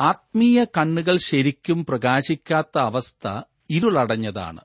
ആത്മീയ 0.00 0.64
കണ്ണുകൾ 0.64 1.16
ശരിക്കും 1.16 1.86
പ്രകാശിക്കാത്ത 1.86 2.78
അവസ്ഥ 2.78 3.40
ഇരുളടഞ്ഞതാണ്. 3.70 4.60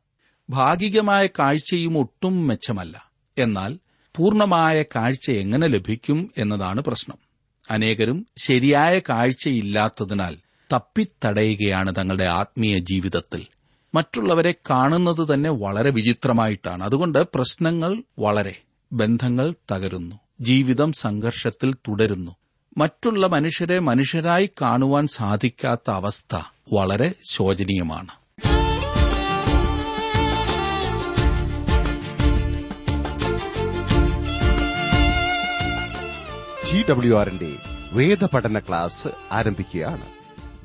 ഭാഗികമായ 0.50 1.28
കാഴ്ചയും 1.28 1.98
ഒട്ടും 1.98 2.48
മെച്ചമല്ല. 2.48 3.12
എന്നാൽ 3.38 3.80
പൂർണമായ 4.16 4.84
കാഴ്ച 4.84 5.32
എങ്ങനെ 5.32 5.68
ലഭിക്കും 5.68 6.32
എന്നതാണ് 6.38 6.82
പ്രശ്നം. 6.82 7.18
അനേകരും 7.72 8.28
ശരിയായ 8.38 9.00
കാഴ്ചയില്ലാത്തതിനാൽ 9.00 10.38
തപ്പിത്തടയുകയാണ് 10.74 11.96
തങ്ങളുടെ 11.98 12.24
ആത്മീയ 12.24 12.78
ജീവിതത്തിൽ. 12.78 13.48
മറ്റുള്ളവരെ 13.96 14.52
കാണുന്നത് 14.70 15.34
തന്നെ 15.34 15.50
വളരെ 15.50 15.90
വിചിത്രമായിട്ടാണ്. 15.90 16.84
അതുകൊണ്ട് 16.84 17.20
പ്രശ്നങ്ങൾ 17.36 18.04
വളരെ 18.20 18.62
ബന്ധങ്ങൾ 18.94 19.54
തകരുന്നു. 19.72 20.16
ജീവിതം 20.42 20.94
സംഘർഷത്തിൽ 20.94 21.74
തുടരുന്നു. 21.74 22.36
മറ്റുള്ള 22.78 23.28
മനുഷ്യരെ 23.28 23.80
മനുഷ്യരായി 23.80 24.50
കാണുവാൻ 24.62 25.08
സാധിക്കാത്ത 25.08 25.92
അവസ്ഥ 25.92 26.36
വളരെ 26.74 27.14
ശോചനീയമാണ്. 27.30 28.08
ജി 36.68 36.86
ഡബ്ല്യു 36.90 37.16
ആറിന്റെ 37.16 37.56
വേദപഠന 37.94 38.60
ക്ലാസ് 38.60 39.08
ആരംഭിക്കുകയാണ്. 39.32 40.06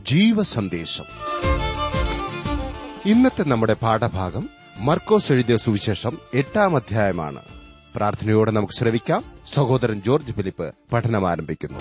ജീവസന്ദേശം. 0.07 1.05
ഇന്നത്തെ 3.07 3.43
നമ്മുടെ 3.43 3.73
പാഠഭാഗം 3.73 4.49
മർക്കോസ് 4.79 5.33
എഴുതിയ 5.33 5.57
സുവിശേഷം 5.57 6.19
എട്ടാം 6.35 6.77
അധ്യായമാണ്. 6.77 7.60
പ്രാർത്ഥനയോടെ 7.97 8.51
നമുക്ക് 8.51 8.73
ശ്രവിക്കാം. 8.73 9.25
സഹോദരൻ 9.47 10.03
ജോർജ് 10.07 10.33
ഫിലിപ്പ് 10.33 10.75
പഠനം 10.93 11.31
ആരംഭിക്കുന്നു. 11.31 11.79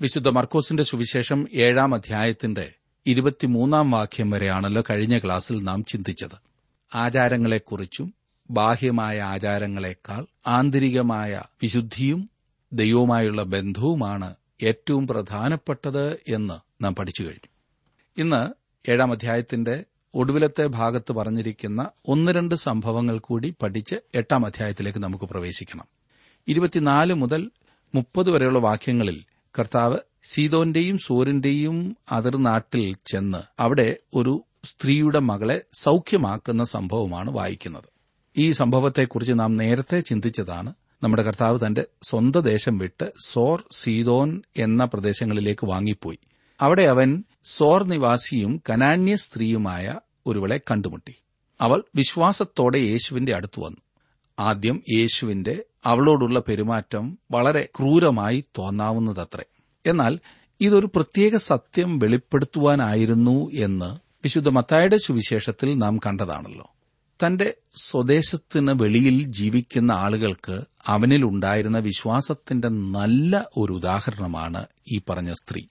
വിശുദ്ധ 0.00 0.28
മർക്കോസിന്റെ 0.28 0.82
സുവിശേഷം 0.82 1.48
ഏഴാം 1.54 1.94
അധ്യായത്തിന്റെ 1.94 2.74
ഇരുപത്തിമൂന്നാം 3.06 3.90
വാക്യം 3.90 4.30
വരെയാണല്ലോ 4.30 4.82
കഴിഞ്ഞ 4.90 5.18
ക്ലാസ്സിൽ 5.18 5.62
നാം 5.62 5.84
ചിന്തിച്ചത്. 5.84 6.38
ആചാരങ്ങളെക്കുറിച്ചും 6.94 8.14
ബാഹ്യമായ 8.50 9.20
ആചാരങ്ങളെക്കാൾ 9.20 10.26
ആന്തരികമായ 10.46 11.42
വിശുദ്ധിയും 11.62 12.30
ദൈവവുമായുള്ള 12.72 13.42
ബന്ധവുമാണ് 13.42 14.34
ഏറ്റവും 14.62 15.06
പ്രധാനപ്പെട്ടത് 15.06 16.12
എന്ന് 16.12 16.84
നാം 16.84 16.94
പഠിച്ചു 16.94 17.22
കഴിഞ്ഞു. 17.22 17.48
ഇന്ന് 18.18 18.48
ഏഴാം 18.90 19.12
അധ്യായത്തിന്റെ 19.12 19.84
ഒടുവിലത്തെ 20.18 20.66
ഭാഗത്ത് 20.66 21.12
പറഞ്ഞിരിക്കുന്ന 21.12 21.88
ഒന്ന് 22.08 22.32
രണ്ട് 22.32 22.54
സംഭവങ്ങൾ 22.54 23.18
കൂടി 23.18 23.54
പഠിച്ച് 23.62 23.96
എട്ടാം 24.14 24.46
അധ്യായത്തിലേക്ക് 24.46 24.98
നമുക്ക് 24.98 25.24
പ്രവേശിക്കണം. 25.24 25.84
ഇരുപത്തിനാല് 26.48 27.14
മുതൽ 27.14 27.50
മുപ്പത് 27.94 28.30
വരെയുള്ള 28.30 28.58
വാക്യങ്ങളിൽ 28.58 29.22
കർത്താവ് 29.58 29.98
സീതോന്റെയും 30.24 30.98
സൂര്യന്റെയും 30.98 31.96
അതിർനാട്ടിൽ 32.12 32.96
ചെന്ന് 33.12 33.38
അവിടെ 33.58 33.96
ഒരു 34.14 34.44
സ്ത്രീയുടെ 34.64 35.18
മകളെ 35.18 35.60
സൌഖ്യമാക്കുന്ന 35.74 36.64
സംഭവമാണ് 36.64 37.30
വായിക്കുന്നത്. 37.30 37.84
ഈ 38.36 38.50
സംഭവത്തെക്കുറിച്ച് 38.50 39.32
നാം 39.32 39.56
നേരത്തെ 39.56 40.00
ചിന്തിച്ചതാണ്. 40.00 40.74
നമ്മുടെ 41.02 41.22
കർത്താവ് 41.22 41.58
തന്റെ 41.66 41.86
സ്വന്തം 42.02 42.40
ദേശം 42.40 42.78
വിട്ട് 42.78 43.12
സോർ 43.26 43.64
സീതോൻ 43.72 44.42
എന്ന 44.58 44.84
പ്രദേശങ്ങളിലേക്ക് 44.84 45.66
വാങ്ങിപ്പോയി. 45.66 46.18
അവിടെ 46.60 46.82
അവൻ 46.82 47.24
സോർ 47.44 47.82
നിവാസിയും 47.84 48.62
കനാന്യ 48.70 49.16
സ്ത്രീയുമായ 49.16 49.94
ഒരുവളെ 50.28 50.60
കണ്ടുമുട്ടി. 50.70 51.14
അവൾ 51.60 51.84
വിശ്വാസത്തോടെ 51.94 52.78
യേശുവിന്റെ 52.78 53.34
അടുത്തു 53.34 53.60
വന്നു. 53.60 53.76
ആദ്യം 54.38 54.82
യേശുവിന്റെ 54.92 55.64
അവളോടുള്ള 55.84 56.40
പെരുമാറ്റം 56.48 57.18
വളരെ 57.30 57.68
ക്രൂരമായി 57.78 58.44
തോന്നാവുന്നതത്രേ. 58.58 59.44
എന്നാൽ 59.86 60.18
ഇതൊരു 60.60 60.86
പ്രത്യേക 60.94 61.36
സത്യം 61.36 61.98
വെളിപ്പെടുത്തുവാനായിരുന്നു 61.98 63.50
എന്ന് 63.50 63.96
വിശുദ്ധ 64.24 64.48
മത്തായുടെ 64.48 64.96
സുവിശേഷത്തിൽ 64.96 65.78
നാം 65.78 65.98
കണ്ടതാണല്ലോ. 66.06 66.70
തന്റെ 67.26 67.54
സ്വദേശത്തിന് 67.82 68.82
വെളിയിൽ 68.82 69.22
ജീവിക്കുന്ന 69.22 69.92
ആളുകൾക്ക് 69.92 70.60
അവനിലുണ്ടായിരുന്ന 70.86 71.78
വിശ്വാസത്തിന്റെ 71.78 72.68
നല്ല 72.68 73.48
ഒരു 73.56 73.72
ഉദാഹരണമാണ് 73.72 74.66
ഈ 74.92 75.00
പറഞ്ഞ 75.10 75.32
സ്ത്രീ. 75.32 75.62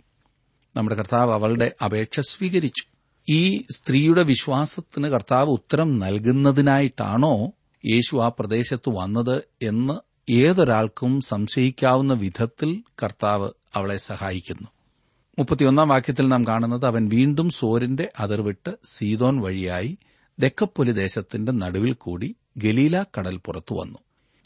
നമ്മുടെ 0.75 0.95
കർത്താവ് 0.95 1.33
അവളുടെ 1.33 1.75
അപേക്ഷ 1.85 2.19
സ്വീകരിച്ചു. 2.19 2.96
ഈ 3.29 3.63
സ്ത്രീയുടെ 3.71 4.23
വിശ്വാസത്തിന് 4.23 5.07
കർത്താവ് 5.07 5.49
ഉത്തരം 5.49 5.99
നൽകുന്നതിനായിട്ടാണോ 5.99 7.51
യേശു 7.85 8.15
ആ 8.15 8.27
പ്രദേശത്ത് 8.27 8.89
വന്നത് 8.89 9.43
എന്ന് 9.61 9.93
ഏതൊരാൾക്കും 10.31 11.21
സംശയിക്കാവുന്ന 11.21 12.13
വിധത്തിൽ 12.13 12.83
കർത്താവ് 13.03 13.49
അവളെ 13.75 13.97
സഹായിക്കുന്നു. 13.97 14.67
മുപ്പത്തിയൊന്നാം 15.39 15.89
വാക്യത്തിൽ 15.89 16.27
നാം 16.27 16.47
കാണുന്നത് 16.47 16.85
അവൻ 16.85 17.09
വീണ്ടും 17.09 17.49
സോരിന്റെ 17.49 18.11
അതിർവിട്ട് 18.19 18.77
സീതോൻ 18.85 19.41
വഴിയായി 19.41 19.97
ദക്കപ്പൊലി 20.39 20.91
ദേശത്തിന്റെ 20.91 21.51
നടുവിൽ 21.51 21.93
കൂടി 21.93 22.35
ഗലീല 22.57 23.05
കടൽ 23.17 23.37
പുറത്തു 23.37 23.73
വന്നു. 23.73 23.97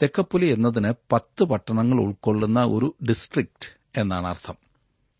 തെക്കപ്പുലി 0.02 0.46
എന്നതിന് 0.46 0.94
പത്ത് 1.12 1.44
പട്ടണങ്ങൾ 1.44 2.00
ഉൾക്കൊള്ളുന്ന 2.00 2.60
ഒരു 2.60 2.94
ഡിസ്ട്രിക്ട് 3.08 4.00
എന്നാണ് 4.00 4.26
അർത്ഥം. 4.26 4.54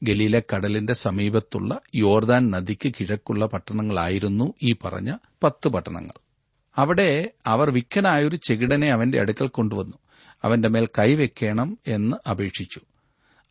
ഗലീല 0.02 0.40
കടലിന്റെ 0.40 0.92
സമീപത്തുള്ള 0.92 1.80
യോർദാൻ 1.94 2.50
നദിക്ക് 2.50 2.94
കിഴക്കുള്ള 3.00 3.46
പട്ടണങ്ങളായിരുന്നു 3.46 4.54
ഈ 4.62 4.74
പറഞ്ഞ 4.84 5.16
പത്ത് 5.42 5.68
പട്ടണങ്ങൾ. 5.68 6.20
അവിടെ 6.76 7.30
അവർ 7.46 7.70
വിക്കനായൊരു 7.70 8.36
ചെകിടനെ 8.36 8.88
അവന്റെ 8.92 9.20
അടുക്കൽ 9.20 9.46
കൊണ്ടുവന്നു. 9.46 9.96
അവന്റെ 10.44 10.68
മേൽ 10.68 10.88
കൈവെക്കണം 10.98 11.78
എന്ന് 11.86 12.30
അപേക്ഷിച്ചു. 12.30 12.80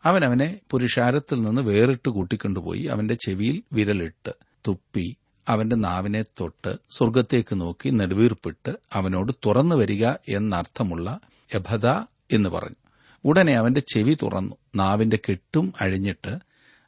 അവൻ 0.04 0.24
അവനെ 0.24 0.60
പുരുഷാരത്തിൽ 0.70 1.42
നിന്ന് 1.42 1.62
വേറിട്ട് 1.62 2.08
കൂട്ടിക്കൊണ്ടുപോയി 2.08 2.82
അവന്റെ 2.82 3.14
ചെവിയിൽ 3.14 3.62
വിരലിട്ട് 3.72 4.32
തുപ്പി 4.68 5.16
അവന്റെ 5.48 5.76
നാവിനെ 5.76 6.22
തൊട്ട് 6.22 6.76
സ്വർഗത്തേക്ക് 6.90 7.60
നോക്കി 7.60 7.90
നെടുവീർപ്പിട്ട് 7.90 8.74
അവനോട് 8.92 9.32
തുറന്നു 9.46 9.76
വരിക 9.76 10.06
എന്നർത്ഥമുള്ള 10.28 11.20
യഭത 11.54 11.86
എന്ന് 12.32 12.48
പറഞ്ഞു. 12.48 12.81
ഉടനെ 13.24 13.52
അവന്റെ 13.52 13.80
ചെവി 13.80 14.14
തുറന്നു. 14.14 14.56
നാവിന്റെ 14.76 15.18
കെട്ടും 15.28 15.72
അഴിഞ്ഞിട്ട് 15.80 16.38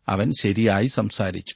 അവൻ 0.09 0.33
ശരിയായി 0.41 0.87
സംസാരിച്ചു. 0.87 1.55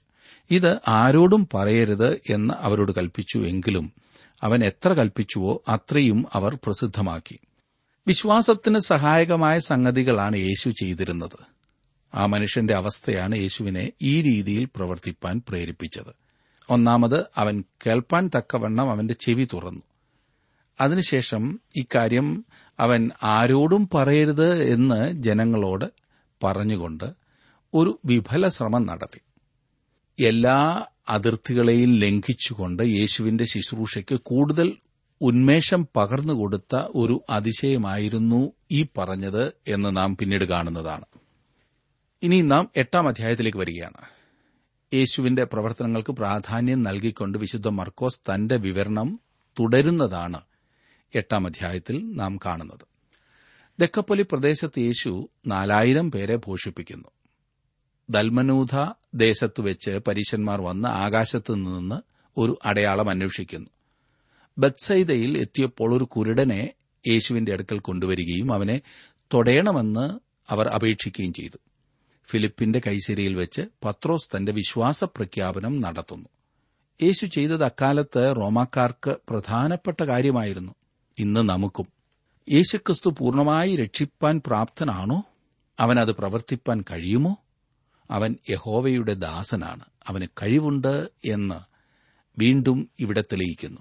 ഇത് 0.50 0.78
ആരോടും 0.88 1.48
പറയരുത് 1.54 2.20
എന്ന് 2.30 2.54
അവരോട് 2.56 2.92
കൽപ്പിച്ചു 2.92 3.38
എങ്കിലും 3.38 3.92
അവൻ 4.42 4.64
എത്ര 4.64 4.92
കൽപ്പിച്ചുവോ 4.92 5.62
അത്രയും 5.68 6.26
അവർ 6.32 6.58
പ്രസിദ്ധമാക്കി. 6.64 7.38
വിശ്വാസത്തിന് 8.06 8.78
സഹായകമായ 8.78 9.58
സംഗതികളാണ് 9.58 10.36
യേശു 10.36 10.70
ചെയ്തിരുന്നത്. 10.70 11.58
ആ 12.14 12.26
മനുഷ്യന്റെ 12.26 12.74
അവസ്ഥയാണ് 12.74 13.36
യേശുവിനെ 13.36 13.92
ഈ 14.02 14.22
രീതിയിൽ 14.22 14.68
പ്രവർത്തിപ്പാൻ 14.76 15.42
പ്രേരിപ്പിച്ചത്. 15.48 16.14
ഒന്നാമത് 16.70 17.24
അവൻ 17.36 17.64
കേൾപ്പാൻ 17.86 18.30
തക്കവണ്ണം 18.36 18.90
അവന്റെ 18.90 19.14
ചെവി 19.14 19.48
തുറന്നു. 19.52 19.82
അതിനുശേഷം 20.80 21.60
ഇക്കാര്യം 21.76 22.44
അവൻ 22.80 23.10
ആരോടും 23.22 23.88
പറയരുത് 23.94 24.62
എന്ന് 24.62 25.22
ജനങ്ങളോട് 25.22 25.84
പറഞ്ഞുകൊണ്ട് 26.44 27.04
ഒരു 27.74 28.00
വിഫല 28.04 28.48
ശ്രമം 28.48 28.86
നടത്തി. 28.86 29.20
എല്ലാ 30.24 30.86
അതിർത്തികളെയും 31.08 31.96
ലംഘിച്ചുകൊണ്ട് 31.96 32.82
യേശുവിന്റെ 32.82 33.44
ശുശ്രൂഷയ്ക്ക് 33.44 34.20
കൂടുതൽ 34.22 34.72
ഉന്മേഷം 35.20 35.88
പകർന്നുകൊടുത്ത 35.96 36.76
ഒരു 36.94 37.24
അതിശയമായിരുന്നു 37.30 38.52
ഈ 38.70 38.86
പറഞ്ഞത് 38.98 39.52
എന്ന് 39.68 39.96
നാം 39.96 40.16
പിന്നീട് 40.16 40.44
കാണുന്നതാണ്. 40.44 41.04
ഇനി 42.22 42.40
നാം 42.40 42.70
എട്ടാം 42.76 43.08
അധ്യായത്തിലേക്ക് 43.08 43.58
വരികയാണ്. 43.58 44.06
യേശുവിന്റെ 44.94 45.44
പ്രവർത്തനങ്ങൾക്ക് 45.44 46.12
പ്രാധാന്യം 46.12 46.82
നൽകിക്കൊണ്ട് 46.82 47.38
വിശുദ്ധ 47.38 47.68
മർക്കോസ് 47.68 48.20
തന്റെ 48.20 48.56
വിവരണം 48.56 49.20
തുടരുന്നതാണ് 49.60 50.40
എട്ടാം 51.14 51.46
അധ്യായത്തിൽ 51.46 52.16
നാം 52.16 52.38
കാണുന്നത്. 52.46 52.86
ദക്കപ്പൊലി 53.78 54.22
പ്രദേശത്ത് 54.22 54.78
യേശു 54.78 55.30
നാലായിരം 55.46 56.10
പേരെ 56.10 56.36
പോഷിപ്പിക്കുന്നു. 56.36 57.08
ദൽമനൂധ 58.10 58.92
ദേശത്തു 59.14 59.62
വെച്ച് 59.62 59.90
പരീശന്മാർ 59.90 60.60
വന്ന് 60.60 60.88
ആകാശത്തു 60.88 61.52
നിന്ന് 61.52 62.00
ഒരു 62.36 62.58
അടയാളം 62.64 63.10
അന്വേഷിക്കുന്നു. 63.10 63.70
ബത്സൈദയിൽ 64.58 65.38
എത്തിയപ്പോൾ 65.38 65.94
ഒരു 65.94 66.04
കുരുടനെ 66.04 66.72
യേശുവിന്റെ 67.08 67.52
അടുക്കൽ 67.52 67.78
കൊണ്ടുവരികയും 67.78 68.52
അവനെ 68.52 68.80
തൊടയണമെന്ന് 69.34 70.20
അവർ 70.52 70.68
അപേക്ഷിക്കുകയും 70.68 71.32
ചെയ്തു. 71.32 71.56
ഫിലിപ്പിന്റെ 72.30 72.80
കൈശേരിയിൽ 72.86 73.34
വെച്ച് 73.34 73.62
പത്രോസ് 73.84 74.36
തന്റെ 74.36 74.52
വിശ്വാസ 74.52 75.04
പ്രഖ്യാപനം 75.04 75.80
നടത്തുന്നു. 75.80 76.28
യേശു 77.02 77.26
ചെയ്തത് 77.26 77.64
അക്കാലത്ത് 77.64 78.36
റോമാക്കാർക്ക് 78.36 79.16
പ്രധാനപ്പെട്ട 79.28 80.02
കാര്യമായിരുന്നു. 80.02 80.74
ഇന്ന് 81.18 81.40
നമുക്കും. 81.40 81.86
യേശുക്രിസ്തു 82.52 83.14
പൂർണമായി 83.18 83.76
രക്ഷിപ്പാൻ 83.76 84.42
പ്രാപ്തനാണോ? 84.46 85.22
അവനത് 85.80 86.12
പ്രവർത്തിപ്പാൻ 86.12 86.84
കഴിയുമോ? 86.90 87.36
അവൻ 88.10 88.36
യഹോവയുടെ 88.50 89.14
ദാസനാണ്. 89.14 89.84
അവന് 90.06 90.26
കഴിവുണ്ട് 90.42 91.10
എന്ന് 91.24 91.54
വീണ്ടും 92.38 92.90
ഇവിടെ 93.00 93.20
തെളിയിക്കുന്നു. 93.20 93.80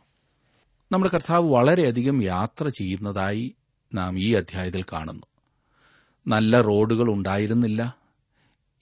നമ്മുടെ 0.91 1.11
കർത്താവ് 1.13 1.49
വളരെയധികം 1.51 2.23
യാത്ര 2.23 2.67
ചെയ്യുന്നതായി 2.67 3.55
നാം 3.93 4.19
ഈ 4.19 4.33
അധ്യായത്തിൽ 4.33 4.83
കാണുന്നു. 4.83 5.23
നല്ല 6.27 6.61
റോഡുകൾ 6.61 7.09
ഉണ്ടായിരുന്നില്ല. 7.09 7.97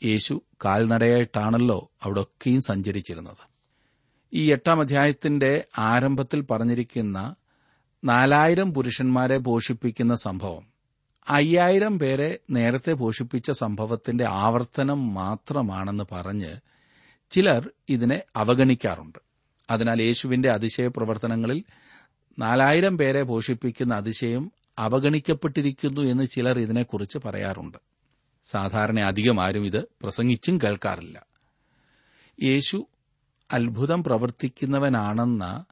യേശു 0.04 0.42
കാൽനടയായിട്ടാണല്ലോ 0.66 1.92
അവിടൊക്കെയും 2.04 2.62
സഞ്ചരിച്ചിരുന്നത്. 2.62 3.50
ഈ 4.34 4.52
എട്ടാം 4.52 4.80
അധ്യായത്തിന്റെ 4.80 5.66
ആരംഭത്തിൽ 5.78 6.42
പറഞ്ഞിരിക്കുന്ന 6.42 7.36
നാലായിരം 8.06 8.74
പുരുഷന്മാരെ 8.74 9.38
പോഷിപ്പിക്കുന്ന 9.38 10.16
സംഭവം. 10.16 10.66
അയ്യായിരം 11.30 12.00
പേരെ 12.00 12.40
നേരത്തെ 12.50 12.94
പോഷിപ്പിച്ച 12.94 13.52
സംഭവത്തിന്റെ 13.52 14.26
ആവർത്തനം 14.26 15.14
മാത്രമാണെന്ന് 15.14 16.04
പറഞ്ഞ് 16.12 16.56
ചിലർ 17.30 17.70
ഇതിനെ 17.90 18.22
അവഗണിക്കാറുണ്ട്. 18.36 19.20
അതിനാൽ 19.70 20.02
യേശുവിന്റെ 20.02 20.52
അതിശയ 20.52 20.88
പ്രവർത്തനങ്ങളിൽ 20.88 21.64
നാലായിരം 22.40 22.98
പേരെ 22.98 23.24
പോഷിപ്പിക്കുന്ന 23.24 23.96
അതിശയം 23.96 24.52
അവഗണിക്കപ്പെട്ടിരിക്കുന്നു 24.80 26.02
എന്ന് 26.02 26.28
ചിലർ 26.28 26.60
ഇതിനെക്കുറിച്ച് 26.60 27.18
പറയാറുണ്ട്. 27.26 27.78
സാധാരണ 28.44 29.00
അധികം 29.00 29.44
ആരും 29.44 29.66
ഇത് 29.66 29.88
പ്രസംഗിച്ചും 30.04 30.58
കേൾക്കാറില്ല. 30.58 31.26
യേശു 32.44 32.88
അത്ഭുതം 33.54 34.04
പ്രവർത്തിക്കുന്നവനാണെന്ന 34.04 35.66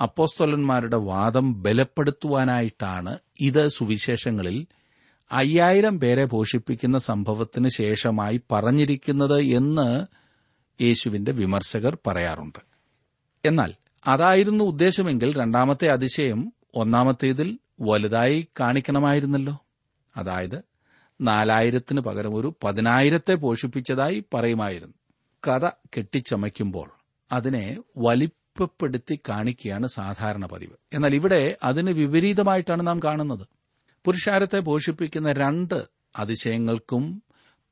അപ്പോസ്തോലന്മാരുടെ 0.00 0.96
വാദം 0.96 1.62
ബലപ്പെടുത്തുവാനായിട്ടാണ് 1.62 3.18
ഇത് 3.40 3.68
സുവിശേഷങ്ങളിൽ 3.68 4.66
അയ്യായിരം 5.32 6.00
പേരെ 6.00 6.24
പോഷിപ്പിക്കുന്ന 6.24 6.98
സംഭവത്തിന് 6.98 7.68
ശേഷമായി 7.68 8.40
പറഞ്ഞിരിക്കുന്നത് 8.52 9.40
എന്ന് 9.40 10.06
യേശുവിന്റെ 10.82 11.32
വിമർശകർ 11.32 11.98
പറയാറുണ്ട്. 12.06 12.58
എന്നാൽ 13.44 13.74
അതായിരുന്നു 14.06 14.64
ഉദ്ദേശമെങ്കിൽ 14.64 15.38
രണ്ടാമത്തെ 15.38 15.88
അതിശയം 15.88 16.52
ഒന്നാമത്തേതിൽ 16.74 17.58
വലുതായി 17.82 18.46
കാണിക്കണമായിരുന്നല്ലോ. 18.60 19.58
അതായത് 20.16 20.62
നാലായിരത്തിന് 21.20 22.00
പകരം 22.00 22.34
ഒരു 22.34 22.54
പതിനായിരത്തെ 22.64 23.34
പോഷിപ്പിച്ചതായി 23.34 24.24
പറയുമായിരുന്നു. 24.34 24.94
കഥ 25.48 25.66
കെട്ടിച്ചമയ്ക്കുമ്പോൾ 25.66 26.90
അതിനെ 27.32 27.76
വലിപ്പപ്പെടുത്തി 28.60 29.18
കാണിക്കുകയാണ് 29.28 29.86
സാധാരണ 29.86 30.46
പതിവ്. 30.46 30.72
എന്നാൽ 30.92 31.14
ഇവിടെ 31.14 31.56
അതിന് 31.62 31.90
വിപരീതമായിട്ടാണ് 31.90 32.86
നാം 32.86 33.00
കാണുന്നത്. 33.04 33.46
പുരുഷാരത്തെ 34.04 34.58
പോഷിപ്പിക്കുന്ന 34.58 35.32
രണ്ട് 35.32 35.84
അതിശയങ്ങൾക്കും 36.16 37.22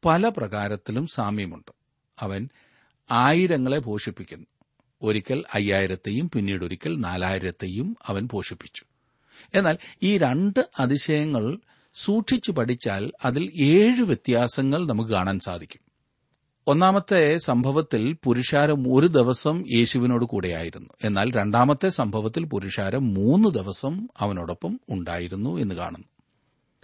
പല 0.05 0.29
പ്രകാരത്തിലും 0.29 1.07
സാമ്യമുണ്ട്. 1.07 1.73
അവൻ 2.21 2.49
ആയിരങ്ങളെ 3.11 3.79
പോഷിപ്പിക്കുന്നു. 3.79 4.47
ഒരിക്കൽ 5.03 5.45
അയ്യായിരത്തെയും 5.55 6.31
പിന്നീട് 6.31 6.65
ഒരിക്കൽ 6.65 6.97
നാലായിരത്തെയും 6.99 7.97
അവൻ 8.07 8.29
പോഷിപ്പിച്ചു. 8.29 8.85
എന്നാൽ 9.55 9.79
ഈ 10.03 10.19
രണ്ട് 10.19 10.69
അതിശയങ്ങൾ 10.81 11.59
സൂക്ഷിച്ചു 11.95 12.53
പഠിച്ചാൽ 12.53 13.13
അതിൽ 13.25 13.53
ഏഴ് 13.61 14.03
വ്യത്യാസങ്ങൾ 14.03 14.87
നമുക്ക് 14.87 15.11
കാണാൻ 15.11 15.39
സാധിക്കും. 15.39 15.94
ഒന്നാമത്തെ 16.69 17.39
സംഭവത്തിൽ 17.39 18.17
പുരുഷാരം 18.25 18.95
ഒരു 18.95 19.07
ദിവസം 19.07 19.65
യേശുവിനോട് 19.77 20.25
കൂടെയായിരുന്നു. 20.25 20.89
എന്നാൽ 21.05 21.33
രണ്ടാമത്തെ 21.33 21.89
സംഭവത്തിൽ 21.89 22.45
പുരുഷാരം 22.45 23.15
മൂന്ന് 23.15 23.49
ദിവസം 23.49 24.09
അവനോടൊപ്പം 24.21 24.81
ഉണ്ടായിരുന്നു 24.91 25.59
എന്ന് 25.59 25.75
കാണുന്നു. 25.75 26.09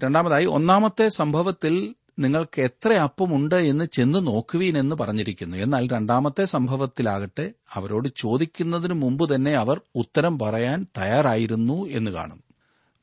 രണ്ടാമതായി 0.05 0.47
ഒന്നാമത്തെ 0.47 1.09
സംഭവത്തിൽ 1.09 1.95
നിങ്ങൾക്ക് 2.19 2.61
എത്ര 2.61 2.93
അപ്പമുണ്ട് 2.93 3.55
എന്ന് 3.55 3.85
ചെന്ന് 3.85 4.27
നോക്കുവീൻ 4.27 4.79
എന്ന് 4.79 4.97
പറഞ്ഞിരിക്കുന്നു. 4.97 5.57
എന്നാൽ 5.57 5.89
രണ്ടാമത്തെ 5.89 6.45
സംഭവത്തിലാകട്ടെ 6.45 7.53
അവരോട് 7.75 8.09
ചോദിക്കുന്നതിന് 8.17 8.95
മുമ്പ് 8.95 9.35
തന്നെ 9.35 9.53
അവർ 9.53 9.81
ഉത്തരം 9.95 10.39
പറയാൻ 10.39 10.87
തയ്യാറായിരുന്നു 10.99 11.89
എന്ന് 11.89 12.11
കാണുന്നു. 12.11 12.43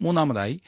മൂന്നാമതായി 0.01 0.61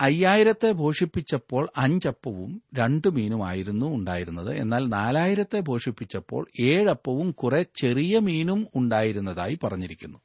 അയ്യായിരത്തെ 0.00 0.72
പോഷിപ്പിച്ചപ്പോൾ 0.72 1.68
അഞ്ചപ്പവും 1.76 2.62
രണ്ടു 2.74 3.08
മീനുമായിരുന്നു 3.08 3.86
ഉണ്ടായിരുന്നത്. 3.86 4.56
എന്നാൽ 4.56 4.88
നാലായിരത്തെ 4.88 5.60
പോഷിപ്പിച്ചപ്പോൾ 5.60 6.48
ഏഴപ്പവും 6.60 7.30
കുറെ 7.30 7.66
ചെറിയ 7.80 8.18
മീനും 8.18 8.66
ഉണ്ടായിരുന്നതായി 8.76 9.58
പറഞ്ഞിരിക്കുന്നു. 9.62 10.18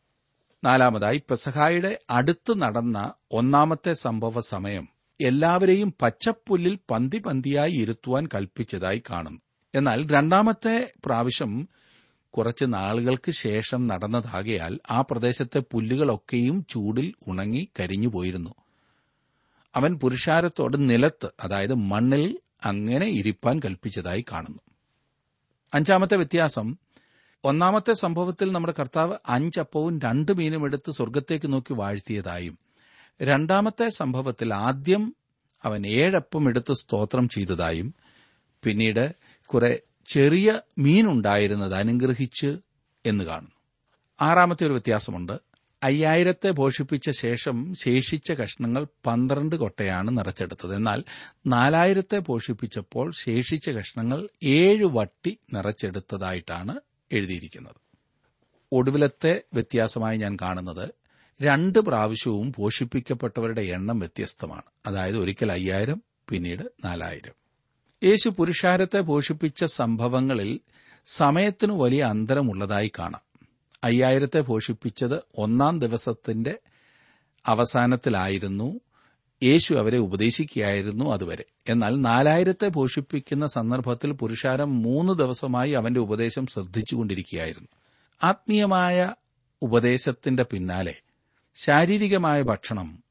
നാലാമതായി 0.64 1.24
പെസഹായുടെ 1.30 2.00
അടുത്ത് 2.10 2.62
നടന്ന 2.62 3.14
ഒന്നാമത്തെ 3.32 3.94
സംഭവ 3.94 4.40
സമയം 4.40 4.88
എല്ലാവരെയും 5.22 5.94
പച്ചപ്പുല്ലിൽ 6.02 6.80
പന്തി 6.92 7.18
പന്തിയായി 7.18 7.72
ഇരുത്തുവാൻ 7.72 8.28
കൽപ്പിച്ചതായി 8.36 9.04
കാണുന്നു. 9.10 9.40
എന്നാൽ 9.76 10.10
രണ്ടാമത്തെ 10.12 10.94
പ്രാവശ്യം 11.06 11.68
കുറച്ച് 12.30 12.66
നാളുകൾക്ക് 12.68 13.32
ശേഷം 13.32 13.88
നടന്നതാകയാൽ 13.88 14.80
ആ 14.92 15.02
പ്രദേശത്തെ 15.02 15.64
പുല്ലുകളൊക്കെയും 15.72 16.66
ചൂടിൽ 16.70 17.14
ഉണങ്ങി 17.28 17.70
കരിഞ്ഞുപോയിരുന്നു. 17.80 18.54
അവൻ 19.76 20.00
പുരുഷാരത്തോട് 20.00 20.90
നിലത്ത് 20.90 21.30
അതായത് 21.40 21.74
മണ്ണിൽ 21.74 22.40
അങ്ങനെ 22.64 23.08
ഇരിപ്പാൻ 23.08 23.60
കൽപ്പിച്ചതായി 23.60 24.26
കാണുന്നു. 24.32 24.60
അഞ്ചാമത്തെ 25.74 26.16
വ്യത്യാസം 26.16 26.76
ഒന്നാമത്തെ 27.44 27.94
സംഭവത്തിൽ 27.94 28.52
നമ്മുടെ 28.52 28.74
കർത്താവ് 28.80 29.18
അഞ്ചപ്പവും 29.30 30.00
രണ്ട് 30.00 30.38
മീനും 30.38 30.66
എടുത്ത് 30.66 30.92
സ്വർഗത്തേക്ക് 30.92 31.54
നോക്കി 31.54 31.74
വാഴ്ത്തിയതായും 31.74 32.58
രണ്ടാമത്തെ 33.22 33.90
സംഭവത്തിൽ 33.90 34.54
ആദ്യം 34.54 35.16
അവൻ 35.64 35.88
ഏഴപ്പം 35.88 36.50
എടുത്ത് 36.50 36.74
സ്തോത്രം 36.74 37.30
ചെയ്തതായും 37.30 37.94
പിന്നീട് 38.64 39.16
കുറെ 39.46 39.82
ചെറിയ 40.06 40.62
മീനുണ്ടായിരുന്നത് 40.78 41.76
അനുഗ്രഹിച്ച് 41.76 42.58
എന്ന് 43.06 43.24
കാണുന്നു. 43.24 43.52
ആറാമത്തെ 44.22 44.66
ഒരു 44.66 44.74
വ്യത്യാസമുണ്ട് 44.74 45.53
അയ്യായിരത്തെ 45.84 46.52
പോഷിപ്പിച്ച 46.52 47.10
ശേഷം 47.10 47.74
ശേഷിച്ച 47.76 48.32
കഷ്ണങ്ങൾ 48.32 48.88
പന്ത്രണ്ട് 49.06 49.56
കൊട്ടയാണ് 49.56 50.18
നിറച്ചെടുത്തത്. 50.18 50.76
എന്നാൽ 50.76 51.04
നാലായിരത്തെ 51.48 52.20
പോഷിപ്പിച്ചപ്പോൾ 52.20 53.12
ശേഷിച്ച 53.12 53.70
കഷ്ണങ്ങൾ 53.70 54.30
ഏഴ് 54.44 54.86
വട്ടി 54.86 55.38
നിറച്ചെടുത്തതായിട്ടാണ് 55.54 56.80
എഴുതിയിരിക്കുന്നത്. 57.12 57.76
ഒടുവിലത്തെ 58.72 59.42
വ്യത്യാസമായി 59.54 60.18
ഞാൻ 60.18 60.38
കാണുന്നത് 60.42 60.90
രണ്ട് 61.42 61.80
പ്രാവശ്യവും 61.80 62.54
പോഷിപ്പിക്കപ്പെട്ടവരുടെ 62.54 63.62
എണ്ണം 63.62 64.00
വ്യത്യസ്തമാണ്. 64.00 64.62
അതായത് 64.86 65.18
ഒരിക്കൽ 65.18 65.52
അയ്യായിരം 65.52 66.04
പിന്നീട് 66.30 66.64
നാലായിരം. 66.86 67.34
യേശു 68.04 68.30
പുരുഷാരത്തെ 68.30 69.00
പോഷിപ്പിച്ച 69.00 69.64
സംഭവങ്ങളിൽ 69.64 70.60
സമയത്തിനു 71.06 71.74
വലിയ 71.74 72.04
അന്തരമുള്ളതായി 72.04 72.92
കാണാം. 73.00 73.33
അയ്യായിരത്തെ 73.84 74.40
പോഷിപ്പിച്ചത് 74.42 75.24
ഒന്നാം 75.38 75.80
ദിവസത്തിന്റെ 75.80 76.60
അവസാനത്തിലായിരുന്നു. 77.46 78.80
യേശു 79.44 79.74
അവരെ 79.74 79.98
ഉപദേശിക്കുകയായിരുന്നു 79.98 81.14
അതുവരെ. 81.14 81.46
എന്നാൽ 81.70 82.02
നാലായിരത്തെ 82.02 82.68
പോഷിപ്പിക്കുന്ന 82.68 83.48
സന്ദർഭത്തിൽ 83.48 84.12
പുരുഷാരം 84.12 84.82
മൂന്ന് 84.82 85.14
ദിവസമായി 85.14 85.72
അവന്റെ 85.72 86.00
ഉപദേശം 86.00 86.48
ശ്രദ്ധിച്ചുകൊണ്ടിരിക്കുകയായിരുന്നു. 86.48 87.68
ആത്മീയമായ 88.24 89.14
ഉപദേശത്തിന്റെ 89.62 90.44
പിന്നാലെ 90.44 90.96
ശാരീരികമായ 91.56 92.42
ഭക്ഷണം 92.42 93.04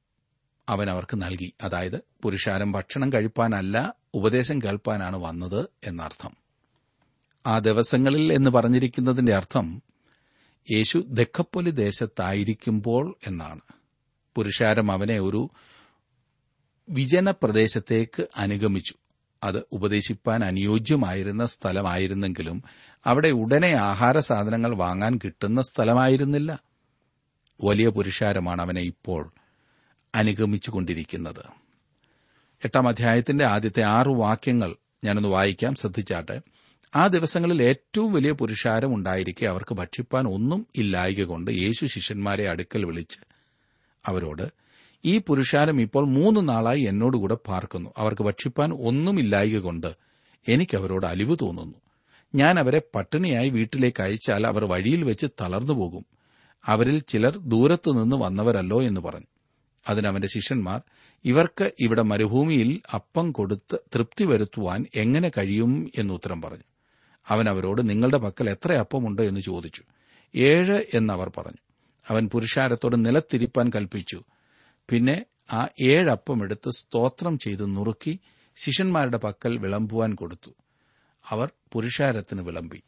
അവൻ 0.68 0.90
അവർക്ക് 0.90 1.22
നൽകി. 1.22 1.52
അതായത് 1.62 2.00
പുരുഷാരം 2.22 2.72
ഭക്ഷണം 2.72 3.12
കഴിപ്പാനല്ല 3.12 3.94
ഉപദേശം 4.14 4.58
കേൾപ്പാനാണ് 4.58 5.16
വന്നത് 5.16 5.66
എന്നർത്ഥം. 5.84 6.30
ആ 7.46 7.58
ദിവസങ്ങളിൽ 7.58 8.32
എന്ന് 8.32 8.50
പറഞ്ഞിരിക്കുന്നതിന്റെ 8.50 9.34
അർത്ഥം 9.34 9.82
യേശു 10.70 11.04
ദക്കപ്പൊലി 11.08 11.70
ദേശത്തായിരിക്കുമ്പോൾ 11.70 13.14
എന്നാണ്. 13.26 13.60
പുരുഷാരം 14.34 14.92
അവനെ 14.92 15.20
ഒരു 15.20 15.50
വിജന 16.90 17.30
പ്രദേശത്തേക്ക് 17.30 18.26
അനുഗമിച്ചു. 18.36 18.94
അത് 19.42 19.62
ഉപദേശിപ്പാൻ 19.72 20.44
അനുയോജ്യമായിരുന്ന 20.44 21.46
സ്ഥലമായിരുന്നെങ്കിലും 21.46 22.62
അവിടെ 23.06 23.28
ഉടനെ 23.28 23.72
ആഹാര 23.72 24.20
സാധനങ്ങൾ 24.20 24.74
വാങ്ങാൻ 24.74 25.18
കിട്ടുന്ന 25.24 25.62
സ്ഥലമായിരുന്നില്ല. 25.62 26.60
വലിയ 27.64 27.88
പുരുഷാരമാണ് 27.88 28.62
അവനെ 28.62 28.80
ഇപ്പോൾ 28.80 29.32
അനുഗമിച്ചുകൊണ്ടിരിക്കുന്നത്. 30.14 31.44
എട്ടാം 32.64 32.88
അധ്യായത്തിന്റെ 32.88 33.46
ആദ്യത്തെ 33.46 33.82
ആറു 33.82 34.10
വാക്യങ്ങൾ 34.10 34.76
ഞാനൊന്ന് 35.04 35.28
വായിക്കാം. 35.28 35.74
ശ്രദ്ധിച്ചാട്ടെ. 35.74 36.40
ആ 36.94 37.06
ദിവസങ്ങളിൽ 37.06 37.62
ഏറ്റവും 37.62 38.12
വലിയ 38.12 38.32
പുരുഷാരം 38.32 38.94
ഉണ്ടായിരിക്കെ 38.94 39.46
അവർക്ക് 39.46 39.74
ഭക്ഷിപ്പാൻ 39.74 40.28
ഒന്നും 40.28 40.66
ഇല്ലായക 40.76 41.22
കൊണ്ട് 41.22 41.50
യേശു 41.50 41.86
ശിഷ്യന്മാരെ 41.86 42.50
അടുക്കൽ 42.50 42.84
വിളിച്ച് 42.84 43.20
അവരോട് 44.06 44.42
ഈ 45.04 45.18
പുരുഷാരം 45.18 45.80
ഇപ്പോൾ 45.80 46.06
മൂന്ന് 46.06 46.48
നാളായി 46.48 46.80
എന്നോടുകൂടെ 46.80 47.34
പാർക്കുന്നു. 47.34 47.90
അവർക്ക് 47.96 48.22
ഭക്ഷിപ്പാൻ 48.22 48.72
ഒന്നുമില്ലായക 48.72 49.58
കൊണ്ട് 49.58 49.86
എനിക്ക് 50.48 50.76
അവരോട് 50.76 51.06
അലിവ് 51.06 51.36
തോന്നുന്നു. 51.42 51.74
ഞാൻ 52.34 52.58
അവരെ 52.58 52.82
പട്ടിണിയായി 52.94 53.48
വീട്ടിലേക്ക് 53.48 54.02
അയച്ചാൽ 54.02 54.46
അവർ 54.46 54.64
വഴിയിൽ 54.64 55.04
വെച്ച് 55.04 55.26
തളർന്നു 55.40 55.72
പോകും. 55.72 56.04
അവരിൽ 56.66 56.98
ചിലർ 56.98 57.38
ദൂരത്തുനിന്ന് 57.38 58.16
വന്നവരല്ലോ 58.16 58.82
എന്ന് 58.82 59.00
പറഞ്ഞു. 59.00 59.26
അതിനവന്റെ 59.88 60.28
ശിഷ്യന്മാർ 60.28 60.80
ഇവർക്ക് 61.24 61.72
ഇവിടെ 61.80 62.02
മരുഭൂമിയിൽ 62.02 62.80
അപ്പം 62.94 63.32
കൊടുത്ത് 63.32 63.78
തൃപ്തി 63.94 64.24
വരുത്തുവാൻ 64.24 64.86
എങ്ങനെ 64.94 65.28
കഴിയും? 65.28 65.90
എന്നുത്തരം 65.98 66.42
പറഞ്ഞു. 66.42 66.71
അവൻ 67.28 67.48
അവരോട് 67.48 67.90
നിങ്ങളുടെ 67.90 68.18
പക്കൽ 68.18 68.50
എത്ര 68.50 68.72
അപ്പമുണ്ട്? 68.72 69.22
എന്ന് 69.22 69.40
ചോദിച്ചു. 69.40 69.82
ഏഴ് 70.36 70.84
എന്നവർ 70.94 71.32
പറഞ്ഞു. 71.36 71.56
അവൻ 72.08 72.28
പുരുഷാരത്തോട് 72.28 73.06
നിലത്തിരിപ്പാൻ 73.06 73.70
കൽപ്പിച്ചു. 73.74 74.24
പിന്നെ 74.90 75.26
ആ 75.52 75.66
ഏഴപ്പം 75.82 76.42
എടുത്ത് 76.42 76.70
സ്തോത്രം 76.70 77.38
ചെയ്ത് 77.38 77.76
നുറുക്കി 77.76 78.20
ശിഷ്യന്മാരുടെ 78.56 79.16
പക്കൽ 79.16 79.58
വിളമ്പുവാൻ 79.58 80.14
കൊടുത്തു. 80.14 80.50
അവർ 81.28 81.50
പുരുഷാരത്തിന് 81.72 82.42
വിളമ്പി. 82.42 82.82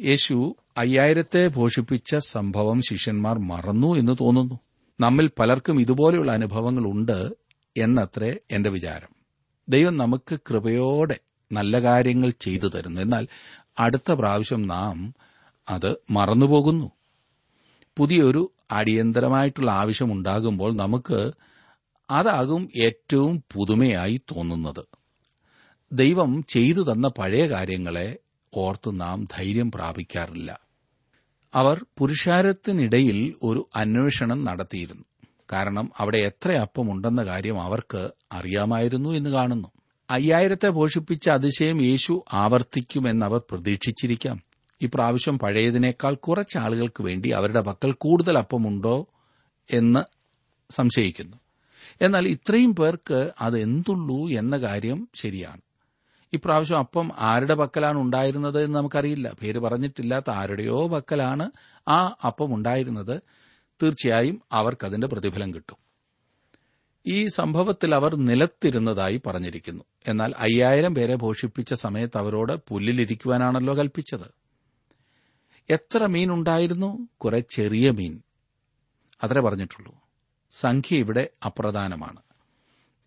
യേശു 0.00 0.56
അയ്യായിരത്തെ 0.76 1.48
പോഷിപ്പിച്ച 1.48 2.16
സംഭവം 2.16 2.80
ശിഷ്യന്മാർ 2.82 3.38
മറന്നു 3.38 3.94
എന്ന് 3.94 4.16
തോന്നുന്നു. 4.20 4.60
നമ്മിൽ 5.00 5.30
പലർക്കും 5.38 5.80
ഇതുപോലെയുള്ള 5.80 6.32
അനുഭവങ്ങൾ 6.32 6.86
ഉണ്ട് 6.86 7.30
എന്നത്രേ 7.76 8.36
എന്റെ 8.50 8.70
വിചാരം. 8.70 9.08
ദൈവം 9.68 9.96
നമുക്ക് 9.96 10.38
കൃപയോടെ 10.50 11.18
നല്ല 11.52 11.82
കാര്യങ്ങൾ 11.82 12.32
ചെയ്തു 12.40 12.68
തരുന്നു. 12.68 13.00
എന്നാൽ 13.00 13.26
അടുത്ത 13.78 14.12
പ്രാവശ്യം 14.12 14.62
നാം 14.62 15.14
അത് 15.68 15.96
മറന്നുപോകുന്നു. 16.10 16.90
പുതിയൊരു 17.96 18.50
അടിയന്തരമായിട്ടുള്ള 18.70 19.70
ആവശ്യമുണ്ടാകുമ്പോൾ 19.70 20.76
നമുക്ക് 20.76 21.32
അതാകും 22.10 22.68
ഏറ്റവും 22.82 23.42
പുതുമയായി 23.54 24.16
തോന്നുന്നത്. 24.16 24.84
ദൈവം 25.92 26.44
ചെയ്തു 26.48 26.92
തന്ന 26.92 27.08
പഴയ 27.08 27.46
കാര്യങ്ങളെ 27.46 28.16
ഓർത്ത് 28.54 29.00
നാം 29.00 29.28
ധൈര്യം 29.36 29.70
പ്രാപിക്കാറില്ല. 29.70 30.60
അവർ 31.54 31.84
പുരുഷാരത്തിനിടയിൽ 31.98 33.34
ഒരു 33.42 33.68
അന്വേഷണം 33.76 34.44
നടത്തിയിരുന്നു. 34.44 35.04
കാരണം 35.52 35.92
അവിടെ 35.98 36.18
എത്ര 36.18 36.52
അപ്പമുണ്ടെന്ന 36.52 37.22
കാര്യം 37.22 37.62
അവർക്ക് 37.62 38.10
അറിയാമായിരുന്നു 38.32 39.10
എന്ന് 39.10 39.30
കാണുന്നു. 39.30 39.68
അയ്യായിരത്തെ 40.10 40.68
പോഷിപ്പിച്ച 40.68 41.30
അതിശയം 41.30 41.82
യേശു 41.82 42.24
ആവർത്തിക്കുമെന്ന് 42.32 43.26
അവർ 43.26 43.40
പ്രതീക്ഷിച്ചിരിക്കാം. 43.50 44.42
ഇപ്രാവശ്യം 44.80 45.38
പഴയതിനേക്കാൾ 45.38 46.14
കുറച്ച് 46.14 46.58
ആളുകൾക്ക് 46.58 47.02
വേണ്ടി 47.02 47.28
അവരുടെ 47.28 47.60
പക്കൽ 47.60 47.92
കൂടുതൽ 47.92 48.38
അപ്പമുണ്ടോ 48.38 49.06
എന്ന് 49.72 50.00
സംശയിക്കുന്നു. 50.70 51.36
എന്നാൽ 52.02 52.28
ഇത്രയും 52.28 52.74
പേർക്ക് 52.74 53.32
അത് 53.40 53.58
എന്തുള്ളൂ 53.58 54.28
എന്ന 54.28 54.56
കാര്യം 54.56 55.08
ശരിയാണ്. 55.22 55.60
ഇപ്രാവശ്യം 56.32 56.78
അപ്പം 56.78 57.10
ആരുടെ 57.18 57.54
പക്കലാണ് 57.54 57.98
ഉണ്ടായിരുന്നത് 57.98 58.62
എന്ന് 58.62 58.78
നമുക്കറിയില്ല. 58.78 59.32
പേര് 59.42 59.58
പറഞ്ഞിട്ടില്ലാത്ത 59.58 60.30
ആരുടെയോ 60.30 60.88
പക്കലാണ് 60.88 61.50
ആ 61.88 62.16
അപ്പം 62.26 62.54
ഉണ്ടായിരുന്നത്. 62.54 63.20
തീർച്ചയായും 63.82 64.42
അവർക്കതിന്റെ 64.52 65.06
പ്രതിഫലം 65.06 65.54
കിട്ടും. 65.54 65.87
ഈ 67.06 67.26
സംഭവത്തിൽ 67.26 67.94
അവർ 67.94 68.16
നിലത്തിരുന്നതായി 68.16 69.20
പറഞ്ഞിരിക്കുന്നു. 69.26 69.84
എന്നാൽ 70.08 70.34
അയ്യായിരം 70.38 70.94
പേരെ 70.94 71.16
പോഷിപ്പിച്ച 71.16 71.74
സമയത്ത് 71.74 72.18
അവരോട് 72.18 72.52
പുല്ലിലിരിക്കുവാനാണല്ലോ 72.68 73.76
കൽപ്പിച്ചത്. 73.76 74.34
എത്ര 75.70 76.06
മീൻ 76.06 76.32
ഉണ്ടായിരുന്നു? 76.32 77.08
കുറെ 77.16 77.38
ചെറിയ 77.38 77.90
മീൻ. 77.90 78.22
അത്രേ 79.24 79.40
പറഞ്ഞിട്ടുള്ളൂ. 79.40 79.94
സംഖ്യ 80.50 80.96
ഇവിടെ 80.96 81.30
അപ്രധാനമാണ്. 81.46 82.20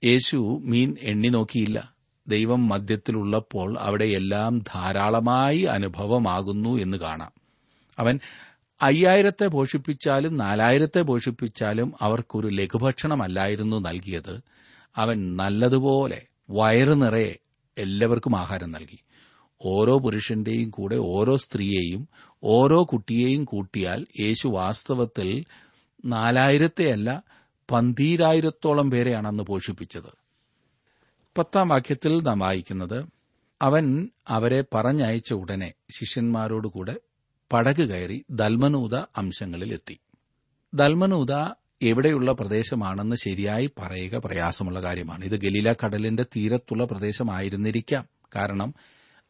യേശു 0.05 0.61
മീൻ 0.65 0.95
എണ്ണി 1.01 1.27
നോക്കിയില്ല. 1.27 1.93
ദൈവം 2.27 2.67
മദ്യത്തിലുള്ളപ്പോൾ 2.67 3.77
അവിടെ 3.79 4.05
എല്ലാം 4.05 4.59
ധാരാളമായി 4.59 5.61
അനുഭവമാകുന്നു 5.61 6.77
എന്ന് 6.77 6.97
കാണാം. 6.97 7.31
അവൻ 7.99 8.19
അയ്യായിരത്തെ 8.81 9.47
പോഷിപ്പിച്ചാലും 9.47 10.37
നാലായിരത്തെ 10.37 11.01
പോഷിപ്പിച്ചാലും 11.01 11.93
അവർക്കൊരു 12.01 12.47
ലഘുഭക്ഷണമല്ലായിരുന്നു 12.47 13.77
നൽകിയത്. 13.77 14.41
അവൻ 14.95 15.35
നല്ലതുപോലെ 15.35 16.27
വയറു 16.49 16.93
നിറയെ 16.93 17.39
എല്ലാവർക്കും 17.77 18.37
ആഹാരം 18.37 18.71
നൽകി. 18.71 18.99
ഓരോ 19.65 19.99
പുരുഷന്റെയും 19.99 20.69
കൂടെ 20.69 20.95
ഓരോ 20.95 21.37
സ്ത്രീയെയും 21.37 22.09
ഓരോ 22.43 22.83
കുട്ടിയെയും 22.83 23.45
കൂട്ടിയാൽ 23.45 24.05
യേശു 24.19 24.47
വാസ്തവത്തിൽ 24.47 25.45
നാലായിരത്തെയല്ല 26.05 27.23
പന്തീരായിരത്തോളം 27.71 28.91
പേരെയാണ് 28.91 29.27
അന്ന് 29.27 29.43
പോഷിപ്പിച്ചത്. 29.43 30.11
പത്താം 31.37 31.67
വാക്യത്തിൽ 31.67 32.21
നാം 32.23 32.39
വായിക്കുന്നത് 32.39 33.05
അവൻ 33.61 34.09
അവരെ 34.27 34.63
പറഞ്ഞയച്ച 34.73 35.33
ഉടനെ 35.33 35.73
ശിഷ്യന്മാരോടുകൂടെ 35.99 36.95
പടക് 37.51 37.89
കയറി 37.89 38.25
ദൽമനൂത 38.29 38.95
അംശങ്ങളിലെത്തി. 38.95 39.99
ദൽമനൂത 40.73 41.53
എവിടെയുള്ള 41.81 42.31
പ്രദേശമാണെന്ന് 42.31 43.15
ശരിയായി 43.15 43.71
പറയുക 43.79 44.15
പ്രയാസമുള്ള 44.15 44.81
കാര്യമാണ്. 44.81 45.25
ഇത് 45.25 45.31
ഗലീല 45.31 45.73
കടലിന്റെ 45.73 46.23
തീരത്തുള്ള 46.23 46.85
പ്രദേശമായിരുന്നിരിക്കാം. 46.85 48.07
കാരണം 48.35 48.73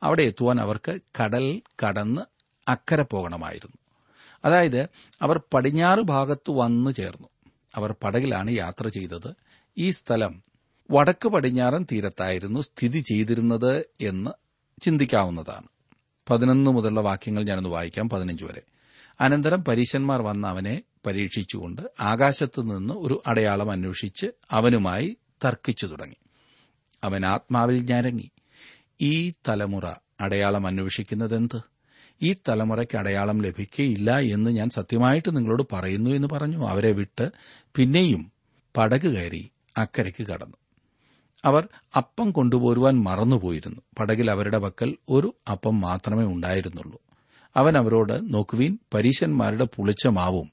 അവിടെ 0.04 0.24
എത്തുവാൻ 0.24 0.62
അവർക്ക് 0.62 1.00
കടൽ 1.22 1.62
കടന്ന് 1.88 2.22
അക്കരെ 2.68 3.04
പോകണമായിരുന്നു. 3.04 3.78
അതായത് 4.46 4.88
അവർ 5.22 5.42
പടിഞ്ഞാറ് 5.54 6.00
ഭാഗത്ത് 6.00 6.52
വന്നു 6.52 6.92
ചേർന്നു. 6.92 7.28
അവർ 7.76 7.96
പടകിലാണ് 8.04 8.52
യാത്ര 8.52 8.88
ചെയ്തത്. 8.88 9.36
ഈ 9.78 9.90
സ്ഥലം 9.90 10.44
വടക്ക് 10.92 11.30
പടിഞ്ഞാറൻ 11.30 11.86
തീരത്തായിരുന്നു 11.92 12.62
സ്ഥിതി 12.62 13.00
ചെയ്തിരുന്നത് 13.00 13.86
എന്ന് 14.02 14.32
ചിന്തിക്കാവുന്നതാണ്. 14.82 15.68
പതിനൊന്ന് 16.30 16.72
മുതലുള്ള 16.72 17.02
വാക്യങ്ങൾ 17.02 17.44
ഞാനൊന്ന് 17.44 17.70
വായിക്കാം 17.70 18.10
പതിനഞ്ച് 18.10 18.46
വരെ. 18.46 18.62
അനന്തരം 19.22 19.64
പരീശന്മാർ 19.64 20.22
വന്ന് 20.22 20.48
അവനെ 20.48 20.82
പരീക്ഷിച്ചുകൊണ്ട് 21.06 21.82
ആകാശത്തു 22.00 22.62
നിന്ന് 22.62 22.94
ഒരു 22.94 23.24
അടയാളം 23.28 23.72
അന്വേഷിച്ച് 23.72 24.28
അവനുമായി 24.52 25.18
തർക്കിച്ചു 25.46 25.86
തുടങ്ങി. 25.86 26.16
അവൻ 27.04 27.26
ആത്മാവിൽ 27.26 27.94
ഞരങ്ങി. 27.94 28.32
ഈ 29.02 29.34
തലമുറ 29.48 29.94
അടയാളം 30.22 30.68
അന്വേഷിക്കുന്നതെന്ത്? 30.68 31.62
ഈ 32.22 32.36
തലമുറയ്ക്ക് 32.50 32.98
അടയാളം 32.98 33.42
ലഭിക്കുകയില്ല 33.42 34.20
എന്ന് 34.20 34.52
ഞാൻ 34.52 34.70
സത്യമായിട്ട് 34.70 35.36
നിങ്ങളോട് 35.36 35.64
പറയുന്നു 35.74 36.10
എന്ന് 36.10 36.28
പറഞ്ഞു. 36.28 36.68
അവരെ 36.68 36.92
വിട്ട് 36.92 37.32
പിന്നെയും 37.76 38.32
പടക് 38.78 39.08
കയറി 39.08 39.52
അക്കരയ്ക്ക് 39.78 40.28
കടന്നു. 40.28 40.58
അവർ 41.46 41.68
അപ്പം 41.98 42.32
കൊണ്ടുപോരുവാൻ 42.32 43.04
മറന്നുപോയിരുന്നു. 43.04 43.82
പടകിൽ 44.00 44.32
അവരുടെ 44.32 44.58
പക്കൽ 44.58 44.96
ഒരു 45.10 45.36
അപ്പം 45.52 45.82
മാത്രമേ 45.82 46.24
ഉണ്ടായിരുന്നുള്ളൂ. 46.24 47.02
അവൻ 47.56 47.78
അവരോട് 47.78 48.34
നോക്കുവീൻ 48.34 48.78
പരീശന്മാരുടെ 48.94 49.68
പുളിച്ച 49.76 50.08
മാവും 50.08 50.52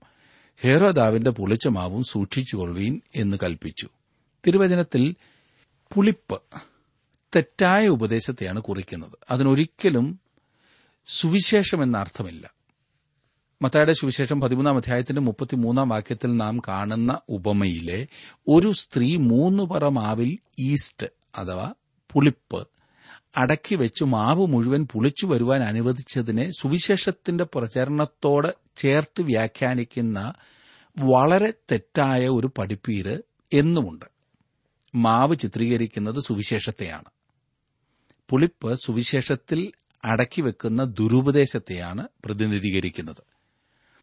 ഹേറോദാവിന്റെ 0.60 1.30
പുളിച്ച 1.30 1.68
മാവും 1.68 2.04
സൂക്ഷിച്ചുകൊള്ളുവീൻ 2.04 3.00
എന്ന് 3.14 3.36
കൽപ്പിച്ചു. 3.42 3.88
തിരുവചനത്തിൽ 4.46 5.14
പുളിപ്പ് 5.94 6.42
തെറ്റായ 7.36 7.88
ഉപദേശത്തെയാണ് 7.88 8.60
കുറിക്കുന്നത്. 8.60 9.12
അതിനൊരിക്കലും 9.30 10.20
സുവിശേഷം 11.06 11.82
എന്ന 11.82 11.98
അർത്ഥമില്ല. 11.98 12.57
മത്തായുടെ 13.62 13.92
സുവിശേഷം 13.92 14.40
പതിമൂന്നാം 14.40 14.76
അധ്യായത്തിന്റെ 14.76 15.22
മുപ്പത്തിമൂന്നാം 15.22 15.88
വാക്യത്തിൽ 15.88 16.36
നാം 16.36 16.60
കാണുന്ന 16.68 17.20
ഉപമയിലെ 17.28 18.06
ഒരു 18.48 18.72
സ്ത്രീ 18.72 19.16
മൂന്ന് 19.16 19.62
പറ 19.62 19.88
മാവിൽ 19.88 20.38
ഈസ്റ്റ് 20.58 21.06
അഥവാ 21.38 21.72
പുളിപ്പ് 22.12 22.68
അടക്കി 23.36 23.74
വെച്ച് 23.74 24.04
മാവ് 24.04 24.46
മുഴുവൻ 24.46 24.88
പുളിച്ചു 24.92 25.26
വരുവാൻ 25.26 25.62
അനുവദിച്ചതിനെ 25.62 26.50
സുവിശേഷത്തിന്റെ 26.60 27.44
പ്രചരണത്തോട് 27.44 28.48
ചേർത്ത് 28.76 29.22
വ്യാഖ്യാനിക്കുന്ന 29.22 30.32
വളരെ 30.98 31.52
തെറ്റായ 31.72 32.28
ഒരു 32.28 32.50
പഠിപ്പീര് 32.58 33.18
എന്നുമുണ്ട്. 33.52 34.04
മാവ് 34.94 35.36
ചിത്രീകരിക്കുന്നത് 35.36 36.20
സുവിശേഷത്തെയാണ്. 36.20 37.10
പുളിപ്പ് 38.28 38.78
സുവിശേഷത്തിൽ 38.84 39.72
അടക്കി 40.04 40.40
വെക്കുന്ന 40.40 40.84
ദുരുപദേശത്തെയാണ് 40.84 42.08
പ്രതിനിധീകരിക്കുന്നത്. 42.24 43.37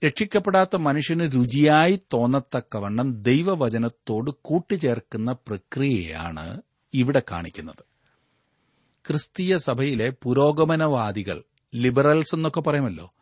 രക്ഷിക്കപ്പെടാത്ത 0.04 0.76
മനുഷ്യന് 0.76 1.32
രുചിയായി 1.36 2.00
തോന്നത്തക്കവണ്ണം 2.14 3.24
ദൈവവചനത്തോട് 3.24 4.32
കൂട്ടിച്ചേർക്കുന്ന 4.42 5.32
പ്രക്രിയയാണ് 5.32 6.62
ഇവിടെ 6.94 7.22
കാണിക്കുന്നത്. 7.32 7.84
ക്രിസ്തീയ 9.08 9.58
സഭയിലെ 9.58 10.14
പുരോഗമനവാദികൾ 10.24 11.44
ലിബറൽസ് 11.76 12.36
എന്നൊക്കെ 12.36 12.62
പറയുമല്ലോ 12.62 13.14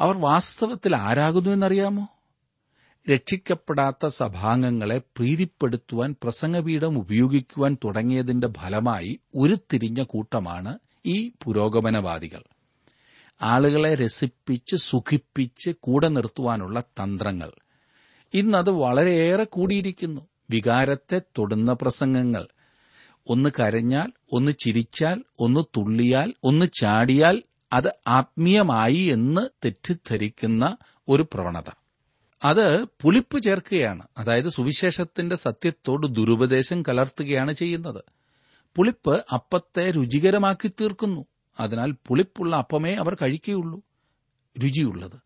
അവർ 0.00 0.16
വാസ്തവത്തിൽ 0.16 0.96
ആരാകുന്നു 0.96 1.50
എന്നറിയാമോ? 1.50 2.08
രക്ഷിക്കപ്പെടാത്ത 3.10 4.06
സഭാംഗങ്ങളെ 4.06 4.98
പ്രീതിപ്പെടുത്തുവാൻ 4.98 6.16
പ്രസംഗപീഠം 6.22 6.98
ഉപയോഗിക്കുവാൻ 6.98 7.76
തുടങ്ങിയതിന്റെ 7.84 8.48
ഫലമായി 8.48 9.20
ഉരുത്തിരിഞ്ഞ 9.34 10.02
കൂട്ടമാണ് 10.02 10.78
ഈ 11.06 11.32
പുരോഗമനവാദികൾ. 11.44 12.53
ആളുകളെ 13.42 13.94
രസിപ്പിച്ച് 13.94 14.76
സുഖിപ്പിച്ച് 14.76 15.70
കൂടെ 15.80 16.08
നിർത്തുവാനുള്ള 16.08 16.80
തന്ത്രങ്ങൾ. 16.80 17.50
ഇന്നത് 18.34 18.70
വളരെയേറെ 18.70 19.44
കൂടിയിരിക്കുന്നു. 19.44 20.28
വികാരത്തെ 20.50 21.18
തൊടുന്ന 21.38 21.72
പ്രസംഗങ്ങൾ. 21.72 22.46
ഒന്ന് 23.28 23.50
കരഞ്ഞാൽ 23.60 24.12
ഒന്ന് 24.32 24.52
ചിരിച്ചാൽ 24.52 25.22
ഒന്ന് 25.38 25.60
തുള്ളിയാൽ 25.76 26.34
ഒന്ന് 26.44 26.66
ചാടിയാൽ 26.80 27.42
അത് 27.72 27.92
ആത്മീയമായി 28.06 28.98
എന്ന് 28.98 29.48
തെറ്റിദ്ധരിക്കുന്ന 29.64 30.76
ഒരു 31.08 31.22
പ്രവണത. 31.22 31.70
അത് 32.44 32.84
പുളിപ്പ് 32.84 33.42
ചേർക്കുകയാണ്. 33.42 34.08
അതായത് 34.18 34.48
സുവിശേഷത്തിന്റെ 34.48 35.36
സത്യത്തോട് 35.36 36.06
ദുരുപദേശം 36.06 36.82
കലർത്തുകയാണ് 36.82 37.52
ചെയ്യുന്നത്. 37.52 38.04
പുളിപ്പ് 38.76 39.24
അപ്പത്തെ 39.32 39.90
രുചികരമാക്കി 39.90 40.68
തീർക്കുന്നു. 40.68 41.24
അതിനാൽ 41.60 41.94
പുളിപ്പുള്ള 42.06 42.56
അപ്പമേ 42.56 42.94
അവർ 42.94 43.16
കഴിക്കുകയുള്ളൂ. 43.22 43.80
രുചിയുള്ളത്. 44.64 45.20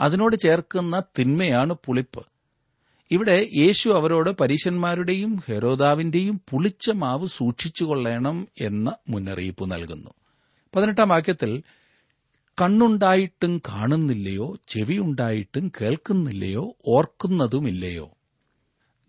അതിനോട് 0.00 0.36
ചേർക്കുന്ന 0.36 1.02
തിന്മയാണ് 1.18 1.72
പുളിപ്പ്. 1.72 2.26
ഇവിടെ 3.10 3.48
യേശു 3.56 3.88
അവരോട് 3.88 4.30
പരീശന്മാരുടെയും 4.30 5.42
ഹെരോദാവിന്റെയും 5.46 6.40
പുളിച്ച 6.50 6.90
മാവ് 6.90 7.26
സൂക്ഷിച്ചുകൊള്ളണം 7.26 8.48
എന്ന 8.60 8.96
മുന്നറിയിപ്പ് 9.08 9.72
നൽകുന്നു. 9.72 10.10
പതിനെട്ടാം 10.74 11.08
വാക്യത്തിൽ 11.08 11.62
കണ്ണുണ്ടായിട്ടും 12.62 13.58
കാണുന്നില്ലയോ? 13.58 14.56
ചെവിയുണ്ടായിട്ടും 14.68 15.72
കേൾക്കുന്നില്ലയോ? 15.80 16.76
ഓർക്കുന്നതുമില്ലയോ? 16.88 18.10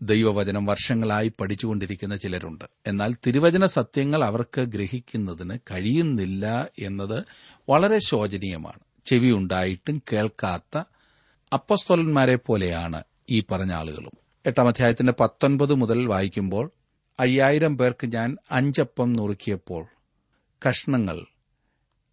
ദൈവവചനം 0.01 0.65
വർഷങ്ങളായി 0.65 1.33
പഠിച്ചുകൊണ്ടിരിക്കുന്ന 1.39 2.15
ചിലരുണ്ട്. 2.15 2.65
എന്നാൽ 2.87 3.15
തിരുവചന 3.27 3.65
സത്യങ്ങൾ 3.65 4.23
അവർക്ക് 4.23 4.61
ഗ്രഹിക്കുന്നതിന് 4.61 5.59
കഴിയുന്നില്ല 5.71 6.67
എന്നത് 6.79 7.23
വളരെ 7.69 7.99
ശോചനീയമാണ്. 7.99 8.79
ചെവി 9.05 9.31
ഉണ്ടായിട്ടും 9.31 10.01
കേൾക്കാത്ത 10.13 10.77
അപ്പസ്തോലന്മാരെ 11.53 12.35
പോലെയാണ് 12.35 13.03
ഈ 13.29 13.43
പറഞ്ഞ 13.51 13.71
ആളുകളും. 13.71 14.11
എട്ടാം 14.45 14.67
അധ്യായത്തിന്റെ 14.67 15.13
പത്തൊൻപത് 15.19 15.73
മുതൽ 15.73 16.05
വായിക്കുമ്പോൾ 16.07 16.71
അയ്യായിരം 17.19 17.77
പേർക്ക് 17.77 18.07
ഞാൻ 18.07 18.37
അഞ്ചപ്പം 18.51 19.13
നുറുക്കിയപ്പോൾ 19.13 19.87
കഷ്ണങ്ങൾ 20.69 21.25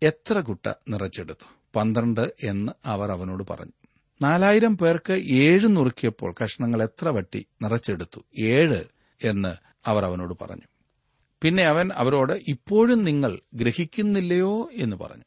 എത്ര 0.02 0.40
കുട്ട 0.40 0.72
നിറച്ചെടുത്തു? 0.88 1.48
പന്ത്രണ്ട് 1.76 2.34
എന്ന് 2.44 2.72
അവർ 2.84 3.10
അവനോട് 3.10 3.44
പറഞ്ഞു. 3.50 3.81
നാലായിരം 4.23 4.79
പേർക്ക് 4.79 5.12
ഏഴ് 5.12 5.76
നുറുക്കിയപ്പോൾ 5.76 6.35
കഷ്ണങ്ങൾ 6.45 6.83
എത്ര 6.83 7.09
വട്ടി 7.09 7.47
നിറച്ചെടുത്തു? 7.62 8.21
ഏഴ് 8.38 8.85
എന്ന് 9.25 9.57
അവർ 9.87 10.05
അവനോട് 10.05 10.45
പറഞ്ഞു. 10.45 10.62
പിന്നെ 11.43 11.67
അവൻ 11.67 11.91
അവരോട് 11.93 12.33
ഇപ്പോഴും 12.49 13.05
നിങ്ങൾ 13.05 13.38
ഗ്രഹിക്കുന്നില്ലയോ 13.55 14.71
എന്ന് 14.73 14.97
പറഞ്ഞു. 14.97 15.25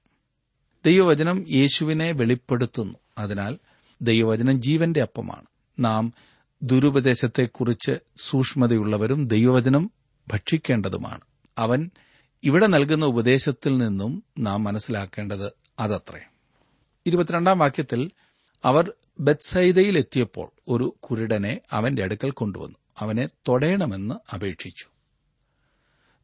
ദൈവവചനം 0.86 1.46
യേശുവിനെ 1.52 2.12
വെളിപ്പെടുത്തുന്നു. 2.12 2.96
അതിനാൽ 3.18 3.58
ദൈവവചനം 4.02 4.62
ജീവന്റെ 4.62 5.02
അപ്പമാണ്. 5.02 5.46
നാം 5.80 6.14
ദുരുപദേശത്തെക്കുറിച്ച് 6.64 8.00
സൂക്ഷ്മതയുള്ളവരും 8.18 9.28
ദൈവവചനം 9.28 9.92
ഭക്ഷിക്കേണ്ടതുമാണ്. 10.34 11.22
അവൻ 11.58 11.90
ഇവിടെ 12.44 12.68
നൽകുന്ന 12.68 13.06
ഉപദേശത്തിൽ 13.06 13.78
നിന്നും 13.78 14.24
നാം 14.40 14.64
മനസ്സിലാക്കേണ്ടത് 14.64 15.52
അതത്രേ. 15.80 16.20
ഇരുപത്തിരണ്ടാം 17.06 17.60
വാക്യത്തിൽ 17.60 18.12
അവർ 18.66 18.94
ബത്സൈദയിലെത്തിയപ്പോൾ 19.20 20.52
ഒരു 20.68 20.96
കുരുടനെ 21.00 21.62
അവന്റെ 21.72 22.04
അടുക്കൽ 22.04 22.32
കൊണ്ടുവന്നു. 22.32 22.78
അവനെ 23.00 23.28
തൊടയണമെന്ന് 23.48 24.36
അപേക്ഷിച്ചു. 24.36 24.86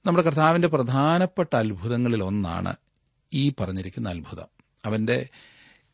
നമ്മുടെ 0.05 0.25
കർത്താവിന്റെ 0.25 0.67
പ്രധാനപ്പെട്ട 0.67 1.55
അത്ഭുതങ്ങളിൽ 1.55 2.23
ഒന്നാണ് 2.23 2.75
ഈ 3.33 3.53
പറഞ്ഞിരിക്കുന്ന 3.59 4.09
അത്ഭുതം. 4.09 4.47
അവന്റെ 4.85 5.29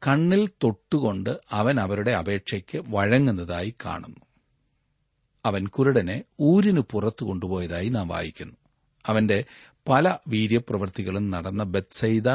കണ്ണിൽ 0.08 0.50
തൊട്ടുകൊണ്ട് 0.64 1.40
അവൻ 1.52 1.80
അവരുടെ 1.80 2.12
അപേക്ഷയ്ക്ക് 2.12 2.84
വഴങ്ങുന്നതായി 2.88 3.76
കാണുന്നു. 3.86 4.26
അവൻ 5.46 5.68
കുരുടനെ 5.68 6.24
ഊരിനു 6.42 6.82
പുറത്തു 6.92 7.26
കൊണ്ടുപോയതായി 7.26 7.90
നാം 7.90 8.08
വായിക്കുന്നു. 8.08 8.58
അവന്റെ 9.08 9.44
പല 9.90 10.18
വീര്യപ്രവൃത്തികളും 10.28 11.30
നടന്ന 11.30 11.64
ബത്സൈദ 11.64 12.30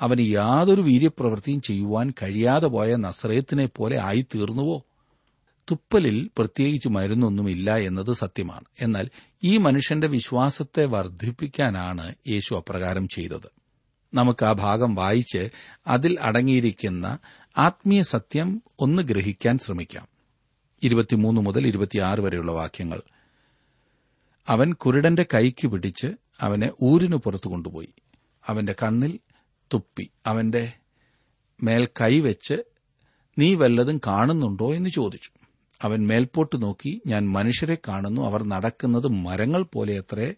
അവന് 0.00 0.20
യാതൊരു 0.20 0.80
വീര്യപ്രവൃത്തിയും 0.80 1.60
ചെയ്യുവാൻ 1.60 2.12
കഴിയാതെ 2.22 2.66
പോയ 2.66 2.96
നസ്രയത്തിനെ 2.96 3.66
പോലെ 3.66 4.00
ആയിത്തീർന്നുവോ? 4.00 4.84
തുപ്പലിൽ 5.70 6.30
പ്രത്യേകിച്ച് 6.38 6.88
മരുന്നൊന്നുമില്ല 6.88 7.76
എന്നത് 7.76 8.12
സത്യമാണ്. 8.12 8.64
എന്നാൽ 8.80 9.10
ഈ 9.44 9.56
മനുഷ്യന്റെ 9.56 10.06
വിശ്വാസത്തെ 10.06 10.84
വർദ്ധിപ്പിക്കാനാണ് 10.84 12.14
യേശു 12.28 12.54
അപ്രകാരം 12.54 13.08
ചെയ്തത്. 13.08 13.50
നമുക്ക് 14.14 14.44
ആ 14.44 14.52
ഭാഗം 14.52 14.94
വായിച്ച് 14.94 15.48
അതിൽ 15.86 16.20
അടങ്ങിയിരിക്കുന്ന 16.20 17.18
ആത്മീയ 17.58 18.02
സത്യം 18.02 18.62
ഒന്ന് 18.80 19.02
ഗ്രഹിക്കാൻ 19.02 19.58
ശ്രമിക്കാം. 19.58 20.08
ഇരുപത്തിമൂന്ന് 20.82 21.40
മുതൽ 21.40 21.66
ഇരുപത്തിയാറ് 21.66 22.20
വരെയുള്ള 22.20 22.52
വാക്യങ്ങൾ. 22.52 23.00
അവൻ 24.48 24.72
കുരുടന്റെ 24.72 25.26
കൈക്ക് 25.34 25.68
പിടിച്ച് 25.68 26.06
അവനെ 26.40 26.70
ഊരിനു 26.82 27.16
പുറത്തു 27.16 27.48
കൊണ്ടുപോയി. 27.48 27.88
അവന്റെ 28.46 28.74
കണ്ണിൽ 28.82 29.18
തുപ്പി 29.72 30.10
അവന്റെ 30.26 30.72
മേൽ 31.62 31.88
കൈവച്ച് 32.00 32.54
നീ 33.38 33.54
വല്ലതും 33.54 34.00
കാണുന്നുണ്ടോ 34.06 34.74
എന്ന് 34.74 34.90
ചോദിച്ചു. 34.90 35.30
അവൻ 35.82 36.06
മേൽപോട്ട് 36.06 36.62
നോക്കി 36.62 37.02
ഞാൻ 37.06 37.32
മനുഷ്യരെ 37.32 37.76
കാണുന്നു 37.88 38.22
അവർ 38.22 38.42
നടക്കുന്നത് 38.42 39.06
മരങ്ങൾ 39.06 39.62
പോലെ 39.62 39.98
അത്രേ 39.98 40.34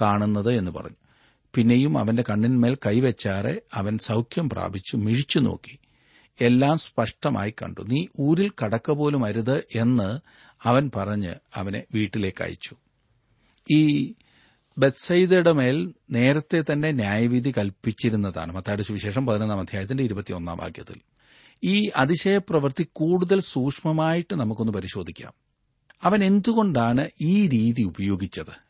കാണുന്നത് 0.00 0.52
എന്ന് 0.52 0.70
പറഞ്ഞു. 0.70 0.96
പിന്നെയും 1.54 1.98
അവന്റെ 1.98 2.24
കണ്ണിന്മേൽ 2.30 2.78
കൈവച്ചാറെ 2.86 3.62
അവൻ 3.74 3.98
സൗഖ്യം 3.98 4.48
പ്രാപിച്ചു 4.48 4.96
മിഴിച്ചു 4.96 5.38
നോക്കി. 5.38 5.78
എല്ലാം 6.40 6.78
സ്പഷ്ടമായി 6.78 7.54
കണ്ടു. 7.62 7.80
നീ 7.80 8.06
ഊരിൽ 8.20 8.50
കടക്ക 8.64 8.90
പോലും 8.90 9.24
അരുത് 9.24 9.58
എന്ന് 9.58 10.20
അവൻ 10.62 10.90
പറഞ്ഞ് 10.96 11.34
അവനെ 11.54 11.84
വീട്ടിലേക്ക് 11.94 12.44
അയച്ചു. 12.44 12.76
ഈ 13.70 14.14
ബത്സൈദയുടെ 14.78 15.52
മേൽ 15.52 15.94
നേരത്തെ 16.10 16.64
തന്നെ 16.72 16.90
ന്യായവിധി 16.90 17.54
കൽപ്പിച്ചിരുന്നതാണ്. 17.58 18.52
മത്തായുടെ 18.52 18.82
സുവിശേഷം 18.82 19.26
പതിനൊന്നാം 19.26 19.60
അധ്യായത്തിന്റെ 19.60 20.04
ഇരുപത്തിയൊന്നാം 20.04 20.56
വാക്യത്തിൽ. 20.56 20.96
ഈ 21.64 21.90
അതിശയപ്രവൃത്തി 21.96 22.86
കൂടുതൽ 22.92 23.40
സൂക്ഷ്മമായിട്ട് 23.40 24.34
നമുക്കൊന്ന് 24.34 24.72
പരിശോധിക്കാം. 24.72 25.32
അവൻ 26.02 26.24
എന്തുകൊണ്ടാണ് 26.24 27.08
ഈ 27.20 27.48
രീതി 27.48 27.82
ഉപയോഗിച്ചത്? 27.82 28.68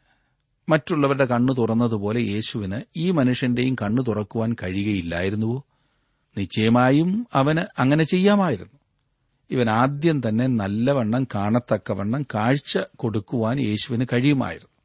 മറ്റുള്ളവരുടെ 0.68 1.24
കണ്ണു 1.24 1.52
തുറന്നതുപോലെ 1.52 2.20
യേശുവിന് 2.20 2.80
ഈ 2.96 3.10
മനുഷ്യന്റെയും 3.10 3.74
കണ്ണു 3.74 4.02
തുറക്കുവാൻ 4.02 4.56
കഴിയുകയില്ലായിരുന്നുവോ? 4.62 5.64
നിശ്ചയമായും 6.38 7.26
അവന് 7.32 7.80
അങ്ങനെ 7.80 8.04
ചെയ്യാമായിരുന്നു. 8.04 8.78
ഇവൻ 9.50 9.70
ആദ്യം 9.70 10.28
തന്നെ 10.28 10.46
നല്ലവണ്ണം 10.46 11.24
കാണത്തക്കവണ്ണം 11.24 12.22
കാഴ്ച 12.22 12.78
കൊടുക്കുവാൻ 12.96 13.60
യേശുവിന് 13.60 14.06
കഴിയുമായിരുന്നു. 14.12 14.77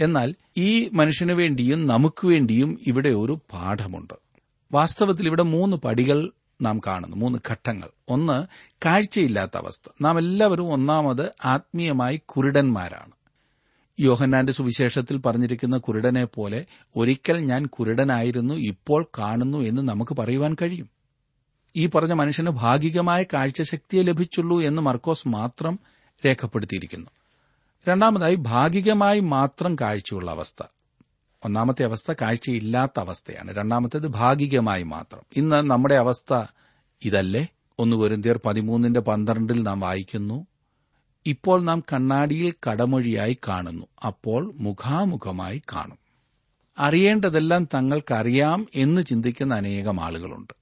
എന്നാൽ 0.00 0.34
ഈ 0.56 0.88
മനുഷ്യനു 0.92 1.34
വേണ്ടിയും 1.34 1.86
നമുക്ക് 1.86 2.26
വേണ്ടിയും 2.26 2.78
ഇവിടെ 2.86 3.08
ഒരു 3.08 3.38
പാഠമുണ്ട്. 3.52 4.14
വാസ്തവത്തിൽ 4.72 5.26
ഇവിടെ 5.26 5.42
മൂന്ന് 5.42 5.76
പടികൾ 5.76 6.30
നാം 6.62 6.80
കാണുന്നു 6.86 7.16
മൂന്ന് 7.16 7.38
ഘട്ടങ്ങൾ. 7.50 7.88
ഒന്ന് 8.08 8.46
കാഴ്ചയില്ലാത്ത 8.86 9.56
അവസ്ഥ. 9.56 9.90
നാം 10.00 10.18
എല്ലാവരും 10.18 10.72
ഒന്നാമത് 10.72 11.32
ആത്മീയമായി 11.44 12.20
കുരുടന്മാരാണ്. 12.26 13.12
യോഹന്നാന്റെ 14.00 14.52
സുവിശേഷത്തിൽ 14.52 15.16
പറഞ്ഞിരിക്കുന്ന 15.16 15.76
കുരുടനെ 15.76 16.24
പോലെ 16.24 16.66
ഒരിക്കൽ 16.96 17.36
ഞാൻ 17.36 17.66
കുരുടനായിരുന്നു 17.66 18.54
ഇപ്പോൾ 18.54 19.06
കാണുന്നു 19.18 19.58
എന്ന് 19.58 19.82
നമുക്ക് 19.82 20.16
പറയുവാൻ 20.16 20.56
കഴിയും. 20.62 20.90
ഈ 21.76 21.86
പറഞ്ഞ 21.86 22.12
മനുഷ്യന് 22.12 22.50
ഭാഗികമായ 22.50 23.22
കാഴ്ചശക്തിയെ 23.22 24.02
ലഭിച്ചുള്ളൂ 24.02 24.62
എന്ന് 24.62 24.82
മർക്കോസ് 24.82 25.28
മാത്രം 25.28 25.78
രേഖപ്പെടുത്തിയിരിക്കുന്നു. 26.26 27.10
രണ്ടാമതായി 27.86 28.34
ഭാഗികമായി 28.46 29.20
മാത്രം 29.28 29.74
കാഴ്ചയുള്ള 29.74 30.30
അവസ്ഥ. 30.30 30.62
ഒന്നാമത്തെ 31.42 31.84
അവസ്ഥ 31.84 32.12
കാഴ്ചയില്ലാത്ത 32.12 33.00
അവസ്ഥയാണ്. 33.00 33.56
രണ്ടാമത്തേത് 33.56 34.08
ഭാഗികമായി 34.12 34.82
മാത്രം. 34.84 35.22
ഇന്ന് 35.36 35.70
നമ്മുടെ 35.70 35.94
അവസ്ഥ 35.94 36.32
ഇതല്ലേ? 37.02 37.42
ഒന്ന് 37.78 37.96
വരുന്തിയർ 37.96 38.40
പതിമൂന്നിന്റെ 38.44 39.00
പന്ത്രണ്ടിൽ 39.00 39.62
നാം 39.62 39.80
വായിക്കുന്നു 39.80 40.38
ഇപ്പോൾ 41.26 41.62
നാം 41.62 41.80
കണ്ണാടിയിൽ 41.92 42.54
കടമൊഴിയായി 42.64 43.36
കാണുന്നു 43.48 43.86
അപ്പോൾ 44.06 44.52
മുഖാമുഖമായി 44.56 45.62
കാണും. 45.72 45.98
അറിയേണ്ടതെല്ലാം 46.78 47.64
തങ്ങൾക്കറിയാം 47.74 48.66
എന്ന് 48.74 49.02
ചിന്തിക്കുന്ന 49.02 49.54
അനേകം 49.54 50.00
ആളുകളുണ്ട്. 50.00 50.54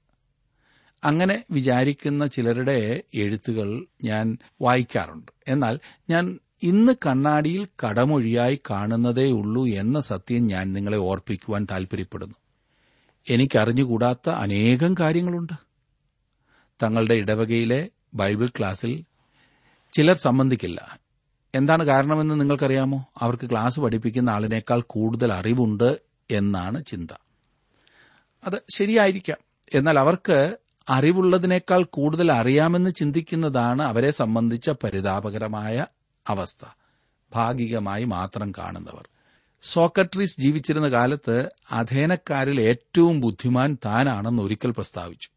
അങ്ങനെ 1.03 1.45
വിചാരിക്കുന്ന 1.51 2.27
ചിലരുടെ 2.27 2.79
എഴുത്തുകൾ 3.15 3.69
ഞാൻ 4.05 4.27
വായിക്കാറുണ്ട്. 4.63 5.33
എന്നാൽ 5.49 5.75
ഞാൻ 6.11 6.25
ഇന്ന് 6.63 6.93
കണ്ണാടിയിൽ 7.07 7.69
കടമൊഴിയായി 7.85 8.61
കാണുന്നതേയുള്ളൂ 8.71 9.67
എന്ന 9.67 10.01
സത്യം 10.01 10.47
ഞാൻ 10.47 10.73
നിങ്ങളെ 10.73 10.97
ഓർപ്പിക്കുവാൻ 10.97 11.67
താൽപര്യപ്പെടുന്നു. 11.71 12.35
എനിക്കറിഞ്ഞുകൂടാത്ത 13.31 14.31
അനേകം 14.31 14.95
കാര്യങ്ങളുണ്ട്. 15.01 15.53
തങ്ങളുടെ 16.83 17.15
ഇടവകയിലെ 17.15 17.89
ബൈബിൾ 18.15 18.47
ക്ലാസ്സിൽ 18.47 19.05
ചിലർ 19.93 20.17
സംബന്ധിക്കില്ല. 20.17 20.99
എന്താണ് 21.55 21.85
കാരണമെന്ന് 21.85 22.41
നിങ്ങൾക്കറിയാമോ? 22.41 23.07
അവർക്ക് 23.19 23.51
ക്ലാസ് 23.51 23.81
പഠിപ്പിക്കുന്ന 23.81 24.31
ആളിനേക്കാൾ 24.31 24.81
കൂടുതൽ 24.87 25.33
അറിവുണ്ട് 25.33 26.01
എന്നാണ് 26.31 26.85
ചിന്ത. 26.85 27.11
അത് 28.45 28.63
ശരിയായിരിക്കാം. 28.71 29.39
എന്നാൽ 29.75 29.99
അവർക്ക് 29.99 30.57
അറിവുള്ളതിനേക്കാൾ 30.89 31.85
കൂടുതൽ 31.85 32.33
അറിയാമെന്ന് 32.33 32.91
ചിന്തിക്കുന്നതാണ് 32.91 33.83
അവരെ 33.83 34.11
സംബന്ധിച്ച 34.11 34.71
പരിതാപകരമായ 34.71 35.87
അവസ്ഥ. 36.29 36.67
ഭാഗികമായി 37.35 38.05
മാത്രം 38.05 38.53
കാണുന്നവർ. 38.59 39.09
സോക്രട്ടീസ് 39.63 40.41
ജീവിച്ചിരുന്ന 40.41 40.89
കാലത്ത് 40.89 41.51
അധേനക്കാരിൽ 41.71 42.61
ഏറ്റവും 42.61 43.21
ബുദ്ധിമാൻ 43.21 43.79
താനാണെന്ന് 43.85 44.43
ഒരിക്കൽ 44.43 44.71
പ്രസ്താവിച്ചു. 44.71 45.29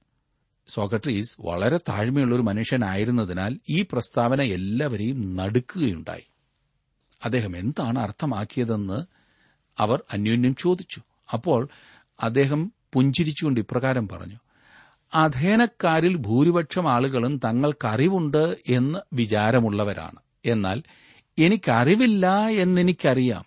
സോക്രട്ടീസ് 0.68 1.38
വളരെ 1.40 1.78
താഴ്മയുള്ള 1.78 2.36
ഒരു 2.36 2.42
മനുഷ്യനായിരുന്നതിനാൽ 2.42 3.60
ഈ 3.70 3.86
പ്രസ്താവന 3.92 4.42
എല്ലാവരെയും 4.42 5.36
നടുക്കുകയുണ്ടായി. 5.36 6.24
അദ്ദേഹം 7.26 7.58
എന്താണ് 7.58 8.00
അർത്ഥമാക്കിയതെന്ന് 8.00 9.06
അവർ 9.78 10.04
അന്യോന്യം 10.14 10.56
ചോദിച്ചു. 10.56 11.02
അപ്പോൾ 11.34 11.70
അദ്ദേഹം 12.20 12.72
പുഞ്ചിരിച്ചുകൊണ്ട് 12.94 13.60
ഇപ്രകാരം 13.60 14.08
പറഞ്ഞു 14.08 14.36
അധേനക്കാരിൽ 15.14 16.18
ഭൂരിപക്ഷം 16.18 16.92
ആളുകളും 16.92 17.38
തങ്ങൾക്കറിവുണ്ട് 17.38 18.58
എന്ന് 18.70 19.00
വിചാരമുള്ളവരാണ്. 19.14 20.20
എന്നാൽ 20.46 20.84
എനിക്കറിവില്ല 21.40 22.48
എന്നെനിക്കറിയാം. 22.48 23.46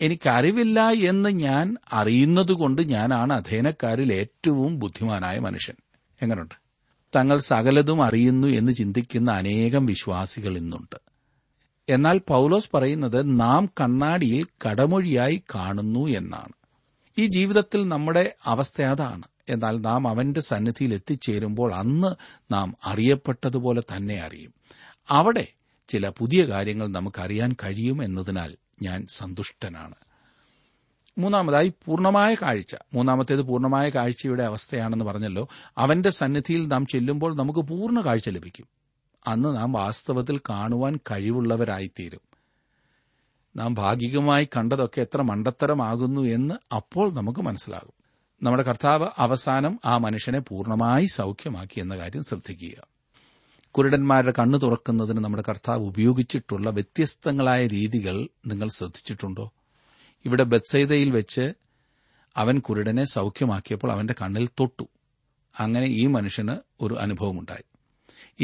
എനിക്കറിവില്ല 0.00 0.90
എന്ന് 0.90 1.28
ഞാൻ 1.28 1.76
അറിയുന്നതുകൊണ്ട് 1.92 2.88
ഞാനാണ് 2.88 3.32
അധേനക്കാരിൽ 3.32 4.12
ഏറ്റവും 4.12 4.78
ബുദ്ധിമാനായ 4.78 5.38
മനുഷ്യൻ. 5.38 5.74
എങ്ങനെയുണ്ട് 6.22 6.54
തങ്ങൾ 7.16 7.38
സകലതും 7.38 8.02
അറിയുന്നു 8.02 8.48
എന്ന് 8.48 8.72
ചിന്തിക്കുന്ന 8.72 9.32
അനേകം 9.32 9.86
വിശ്വാസികൾ 9.86 10.56
ഇന്നുണ്ട്. 10.56 10.96
എന്നാൽ 11.88 12.20
പൗലോസ് 12.28 12.70
പറയുന്നത് 12.74 13.40
നാം 13.40 13.70
കണ്ണാടിയിൽ 13.80 14.46
കടമൊഴിയായി 14.68 15.42
കാണുന്നു 15.54 16.06
എന്നാണ്. 16.06 16.52
ഈ 17.18 17.26
ജീവിതത്തിൽ 17.26 17.88
നമ്മുടെ 17.88 18.34
അവസ്ഥ 18.44 18.82
അതാണ്. 18.82 19.22
എന്നാൽ 19.48 19.80
നാം 19.80 20.08
അവന്റെ 20.08 20.40
സന്നിധിയിൽ 20.40 20.94
എത്തിച്ചേരുമ്പോൾ 20.94 21.74
അന്ന് 21.74 22.14
നാം 22.52 22.76
അറിയപ്പെട്ടതുപോലെ 22.84 23.80
തന്നെ 23.80 24.18
അറിയും. 24.18 24.54
അവിടെ 25.10 25.46
ചില 25.88 26.08
പുതിയ 26.08 26.44
കാര്യങ്ങൾ 26.44 26.88
നമുക്കറിയാൻ 26.88 27.56
കഴിയും 27.64 28.04
എന്നതിനാൽ 28.04 28.56
ഞാൻ 28.82 29.06
സന്തുഷ്ടനാണ്. 29.10 29.94
മൂന്നാമതായി 31.18 31.72
പൂർണമായ 31.84 32.34
കാഴ്ച. 32.34 32.76
മൂന്നാമത്തേത് 32.94 33.42
പൂർണമായ 33.42 33.88
കാഴ്ചയുടെ 33.88 34.42
അവസ്ഥയാണെന്ന് 34.42 35.04
പറഞ്ഞല്ലോ. 35.04 35.48
അവന്റെ 35.78 36.10
സന്നിധിയിൽ 36.10 36.66
നാം 36.66 36.86
ചെല്ലുമ്പോൾ 36.86 37.36
നമുക്ക് 37.36 37.60
പൂർണ 37.60 38.00
കാഴ്ച 38.00 38.28
ലഭിക്കും. 38.28 38.66
അന്ന് 39.26 39.56
നാം 39.56 39.72
വാസ്തവത്തിൽ 39.72 40.38
കാണുവാൻ 40.50 40.96
കഴിവുള്ളവരായിത്തീരും. 40.96 42.20
നാം 43.56 43.74
ഭാഗികമായി 43.74 44.44
കണ്ടതൊക്കെ 44.44 45.00
എത്ര 45.00 45.22
മണ്ടത്തരമാകുന്നു 45.22 46.20
എന്ന് 46.20 46.54
അപ്പോൾ 46.74 47.12
നമുക്ക് 47.12 47.40
മനസ്സിലാകും. 47.40 47.92
നമ്മുടെ 48.42 48.62
കർത്താവ് 48.62 49.08
അവസാനം 49.18 49.80
ആ 49.84 49.98
മനുഷ്യനെ 49.98 50.38
പൂർണമായി 50.38 51.06
സൌഖ്യമാക്കി 51.06 51.80
എന്ന 51.80 51.96
കാര്യം 51.96 52.22
ശ്രദ്ധിക്കുക. 52.22 52.97
കുരുടന്മാരുടെ 53.78 54.32
കണ്ണു 54.38 54.58
തുറക്കുന്നതിന് 54.58 55.18
നമ്മുടെ 55.18 55.44
കർത്താവ് 55.48 55.82
ഉപയോഗിച്ചിട്ടുള്ള 55.82 56.70
വ്യത്യസ്തങ്ങളായ 56.70 57.66
രീതികൾ 57.66 58.28
നിങ്ങൾ 58.46 58.68
ശ്രദ്ധിച്ചിട്ടുണ്ടോ? 58.68 59.52
ഇവിടെ 60.24 60.42
ബത്സൈതയിൽ 60.42 61.10
വെച്ച് 61.10 61.52
അവൻ 62.36 62.58
കുരുടനെ 62.58 63.04
സൗഖ്യമാക്കിയപ്പോൾ 63.04 63.92
അവന്റെ 63.92 64.14
കണ്ണിൽ 64.22 64.46
തൊട്ടു. 64.46 64.88
അങ്ങനെ 65.60 65.86
ഈ 65.86 66.06
മനുഷ്യന് 66.06 66.56
ഒരു 66.80 66.94
അനുഭവമുണ്ടായി. 66.94 67.64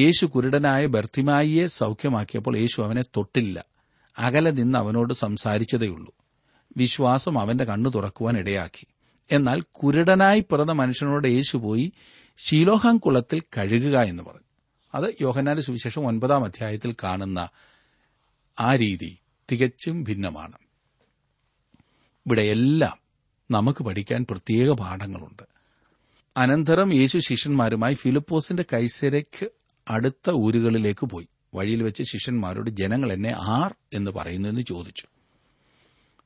യേശു 0.00 0.26
കുരുടനായ 0.26 0.86
ബർത്തിമായിയെ 0.86 1.66
സൗഖ്യമാക്കിയപ്പോൾ 1.66 2.56
യേശു 2.56 2.82
അവനെ 2.82 3.02
തൊട്ടില്ല. 3.02 3.64
അകലെ 4.18 4.50
നിന്ന് 4.50 4.78
അവനോട് 4.78 5.14
സംസാരിച്ചതേയുള്ളൂ 5.14 6.14
വിശ്വാസം 6.76 7.38
അവന്റെ 7.38 7.64
കണ്ണു 7.64 7.90
തുറക്കുവാൻ 7.90 8.38
ഇടയാക്കി. 8.38 8.86
എന്നാൽ 9.32 9.60
കുരുടനായി 9.60 10.40
പിറന്ന 10.40 10.72
മനുഷ്യനോട് 10.72 11.28
യേശു 11.28 11.56
പോയി 11.56 11.92
ശീലോഹാം 12.36 12.98
കുളത്തിൽ 12.98 13.42
കഴുകുക 13.58 13.98
എന്ന് 13.98 14.22
പറഞ്ഞു. 14.22 14.43
അത് 14.94 15.14
യോഹന്നാന്റെ 15.20 15.62
സുവിശേഷം 15.62 16.06
ഒൻപതാം 16.06 16.44
അധ്യായത്തിൽ 16.44 16.94
കാണുന്ന 17.04 17.48
ആ 18.60 18.76
രീതി 18.76 19.18
തികച്ചും 19.52 20.04
ഭിന്നമാണ്. 20.04 20.58
ഇവിടെ 22.26 22.42
എല്ലാം 22.42 22.98
നമുക്ക് 23.50 23.84
പഠിക്കാൻ 23.84 24.26
പ്രത്യേക 24.30 24.70
പാഠങ്ങളുണ്ട്. 24.70 25.42
അനന്തരം 26.36 26.94
യേശു 26.94 27.18
ശിഷ്യന്മാരുമായി 27.18 27.94
ഫിലിപ്പോസിന്റെ 27.94 28.64
കൈസരയ്ക്ക് 28.72 29.48
അടുത്ത 29.90 30.30
ഊരുകളിലേക്ക് 30.30 31.06
പോയി. 31.06 31.28
വഴിയിൽ 31.54 31.82
വെച്ച് 31.82 32.02
ശിഷ്യന്മാരോട് 32.02 32.70
ജനങ്ങൾ 32.70 33.12
എന്നെ 33.12 33.34
ആർ 33.36 33.74
എന്ന് 33.92 34.10
പറയുന്നു 34.10 34.48
എന്ന് 34.48 34.60
ചോദിച്ചു. 34.60 35.06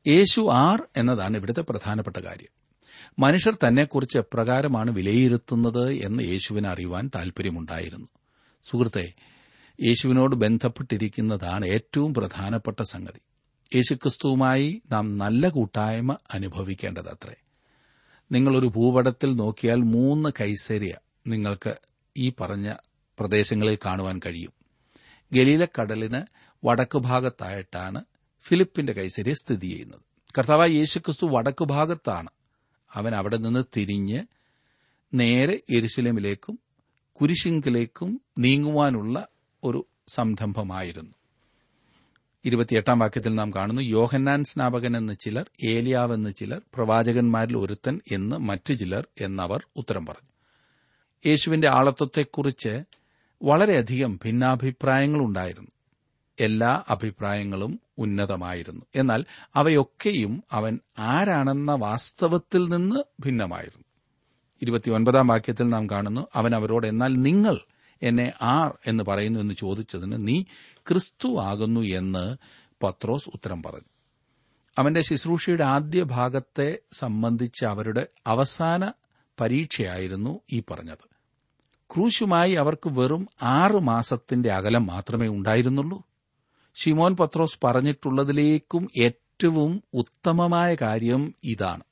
യേശു 0.07 0.48
ആർ 0.52 0.83
എന്നതാണ് 0.96 1.37
ഇവിടുത്തെ 1.37 1.61
പ്രധാനപ്പെട്ട 1.61 2.16
കാര്യം. 2.16 2.59
മനുഷ്യർ 3.18 3.54
തന്നെക്കുറിച്ച് 3.54 4.18
എപ്രകാരമാണ് 4.18 4.90
വിലയിരുത്തുന്നത് 4.90 5.92
എന്ന് 5.92 6.22
യേശുവിനെ 6.22 6.68
അറിയുവാൻ 6.68 7.11
താൽപര്യമുണ്ടായിരുന്നു 7.14 8.09
സുഹൃത്തെ 8.62 9.12
യേശുവിനോട് 9.86 10.36
ബന്ധപ്പെട്ടിരിക്കുന്നതാണ് 10.36 11.66
ഏറ്റവും 11.66 12.14
പ്രധാനപ്പെട്ട 12.14 12.82
സംഗതി. 12.82 13.20
യേശുക്രിസ്തുവുമായി 13.76 14.82
നാം 14.92 15.18
നല്ല 15.18 15.48
കൂട്ടായ്മ 15.48 16.16
അനുഭവിക്കേണ്ടതത്രേ. 16.34 17.34
നിങ്ങളൊരു 18.32 18.66
ഭൂപടത്തിൽ 18.66 19.34
നോക്കിയാൽ 19.34 19.76
മൂന്ന് 19.76 20.28
കൈസേരിയ 20.40 20.94
നിങ്ങൾക്ക് 21.26 21.76
ഈ 22.16 22.32
പറഞ്ഞ 22.40 22.74
പ്രദേശങ്ങളിൽ 23.18 23.78
കാണുവാൻ 23.86 24.20
കഴിയും. 24.26 24.52
ഗലീലക്കടലിന് 25.32 26.22
വടക്കു 26.66 26.98
ഭാഗത്തായിട്ടാണ് 26.98 28.04
ഫിലിപ്പിന്റെ 28.42 28.92
കൈസരി 28.92 29.32
സ്ഥിതി 29.32 29.66
ചെയ്യുന്നത്. 29.66 30.00
കർത്താവായ 30.38 30.68
യേശുക്രിസ്തു 30.68 31.26
വടക്കു 31.26 31.64
ഭാഗത്താണ് 31.64 32.28
അവൻ 32.94 33.14
അവിടെ 33.14 33.36
നിന്ന് 33.36 33.64
തിരിഞ്ഞ് 33.76 34.24
നേരെ 35.14 35.60
എരുശലേമിലേക്കും 35.70 36.58
കുരിശിങ്കിലേക്കും 37.20 38.20
നീങ്ങുവാനുള്ള 38.38 39.26
ഒരു 39.64 39.87
സംരംഭമായിരുന്നു. 40.09 41.14
ഇരുപത്തിയെട്ടാം 42.44 42.98
വാക്യത്തിൽ 42.98 43.35
നാം 43.35 43.50
കാണുന്നു 43.50 43.83
യോഹന്നാൻ 43.83 44.44
സ്നാപകൻ 44.44 44.96
എന്ന് 44.96 45.12
ചിലർ 45.20 45.50
ഏലിയാവ് 45.64 46.14
എന്ന് 46.14 46.35
ചിലർ 46.35 46.61
പ്രവാചകന്മാരിൽ 46.74 47.57
ഒരുത്തൻ 47.57 48.00
എന്ന് 48.12 48.37
മറ്റു 48.37 48.74
ചിലർ 48.74 49.07
എന്നവർ 49.20 49.66
ഉത്തരം 49.76 50.07
പറഞ്ഞു. 50.07 50.28
യേശുവിന്റെ 51.26 51.68
ആളത്വത്തെക്കുറിച്ച് 51.68 52.83
വളരെയധികം 53.42 54.20
ഭിന്നാഭിപ്രായങ്ങളുണ്ടായിരുന്നു 54.24 55.70
എല്ലാ 56.40 56.85
അഭിപ്രായങ്ങളും 56.88 57.81
ഉന്നതമായിരുന്നു. 57.98 58.87
എന്നാൽ 58.96 59.24
അവയൊക്കെയും 59.54 60.44
അവൻ 60.52 60.78
ആരാണെന്ന 60.98 61.72
വാസ്തവത്തിൽ 61.72 62.68
നിന്ന് 62.68 63.22
ഭിന്നമായിരുന്നു. 63.26 63.88
ഇരുപത്തിയൊൻപതാം 64.62 65.26
വാക്യത്തിൽ 65.26 65.68
നാം 65.68 65.90
കാണുന്നു 65.90 66.26
അവൻ 66.34 66.54
അവരോട് 66.54 66.86
എന്നാൽ 66.86 67.14
നിങ്ങൾ 67.14 67.56
എന്നെ 68.02 68.32
ആർ 68.42 68.78
എന്ന് 68.86 69.04
പറയുന്നു 69.04 69.40
എന്ന് 69.40 69.54
ചോദിച്ചതിന് 69.54 70.28
നീ 70.28 70.42
ക്രിസ്തു 70.88 71.40
ആകുന്നു 71.40 71.80
എന്ന് 71.80 72.36
പത്രോസ് 72.82 73.28
ഉത്തരം 73.34 73.62
പറഞ്ഞു. 73.62 73.88
അവന്റെ 74.78 75.00
ശുശ്രൂഷയുടെ 75.00 75.64
ആദ്യ 75.64 76.02
ഭാഗത്തെ 76.02 76.78
സംബന്ധിച്ച് 76.92 77.64
അവരുടെ 77.64 78.06
അവസാന 78.26 78.92
പരീക്ഷയായിരുന്നു 79.40 80.40
ഈ 80.52 80.62
പറഞ്ഞത്. 80.70 81.08
ക്രൂശുമായി 81.94 82.52
അവർക്ക് 82.52 82.88
വെറും 82.88 83.28
ആറ് 83.42 83.80
മാസത്തിന്റെ 83.80 84.52
അകലം 84.52 84.86
മാത്രമേ 84.86 85.28
ഉണ്ടായിരുന്നുള്ളൂ. 85.28 86.02
ഷിമോൻ 86.82 87.16
പത്രോസ് 87.16 87.58
പറഞ്ഞിട്ടുള്ളതിലേക്കും 87.64 88.88
ഏറ്റവും 89.02 89.82
ഉത്തമമായ 89.94 90.74
കാര്യം 90.74 91.34
ഇതാണ്. 91.44 91.82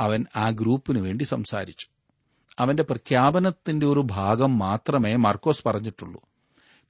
അവൻ 0.00 0.26
ആ 0.36 0.50
ഗ്രൂപ്പിനു 0.50 1.00
വേണ്ടി 1.00 1.24
സംസാരിച്ചു. 1.24 1.86
അവന്റെ 2.58 2.82
പ്രഖ്യാപനത്തിന്റെ 2.82 3.86
ഒരു 3.86 4.06
ഭാഗം 4.10 4.58
മാത്രമേ 4.58 5.16
മാർക്കോസ് 5.16 5.64
പറഞ്ഞിട്ടുള്ളൂ. 5.66 6.20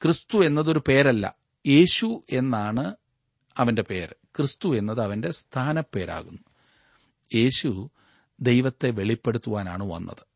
ക്രിസ്തു 0.03 0.45
എന്നതൊരു 0.45 0.83
പേരല്ല 0.89 1.35
യേശു 1.67 2.23
എന്നാണ് 2.33 2.95
അവന്റെ 3.59 3.83
പേര്. 3.83 4.15
ക്രിസ്തു 4.37 4.77
എന്നത് 4.77 5.01
അവന്റെ 5.01 5.31
സ്ഥാനപ്പേരാകുന്നു. 5.31 6.43
യേശു 7.35 7.91
ദൈവത്തെ 8.41 8.91
വെളിപ്പെടുത്തുവാനാണ് 8.91 9.93
വന്നത്. 9.93 10.31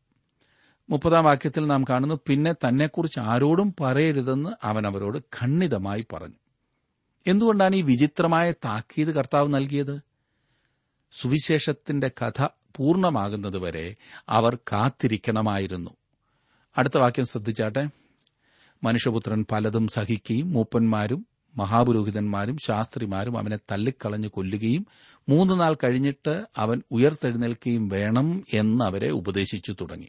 മുപ്പതാം 0.89 1.23
വാക്യത്തിൽ 1.23 1.67
നാം 1.67 1.83
കാണുന്നു 1.83 2.19
പിന്നെ 2.27 2.53
തന്നെക്കുറിച്ച് 2.53 3.19
ആരോടും 3.19 3.75
പറയരുതെന്ന് 3.79 4.49
അവൻ 4.63 4.87
അവരോട് 4.87 5.17
ഖണ്ഡിതമായി 5.17 6.05
പറഞ്ഞു. 6.13 6.35
എന്തുകൊണ്ടാണ് 7.27 7.75
ഈ 7.75 7.81
വിചിത്രമായ 7.81 8.51
താക്കീത് 8.51 9.15
കർത്താവ് 9.15 9.53
നൽകിയത്? 9.53 10.01
സുവിശേഷത്തിന്റെ 11.11 12.11
കഥ 12.21 12.47
പൂർണമാകുന്നതുവരെ 12.75 13.95
അവർ 14.29 14.55
കാത്തിരിക്കണമായിരുന്നു. 14.55 15.91
അടുത്ത 16.77 16.97
വാക്യം 16.97 17.25
ശ്രദ്ധിച്ചാട്ടെ. 17.25 17.89
മനുഷ്യപുത്രൻ 18.83 19.45
പലതും 19.51 19.87
സഹിക്കുകയും 19.87 20.51
മൂപ്പന്മാരും 20.51 21.27
മഹാപുരോഹിതന്മാരും 21.57 22.57
ശാസ്ത്രിമാരും 22.67 23.37
അവനെ 23.37 23.57
തല്ലിക്കളഞ്ഞു 23.71 24.27
കൊല്ലുകയും 24.27 24.85
മൂന്ന് 25.29 25.59
നാൾ 25.59 25.73
കഴിഞ്ഞിട്ട് 25.73 26.45
അവൻ 26.57 26.81
ഉയർത്തെഴുന്നേൽക്കുകയും 26.91 27.87
വേണം 27.87 28.43
എന്ന് 28.53 28.85
അവരെ 28.85 29.11
ഉപദേശിച്ചു 29.11 29.75
തുടങ്ങി. 29.81 30.07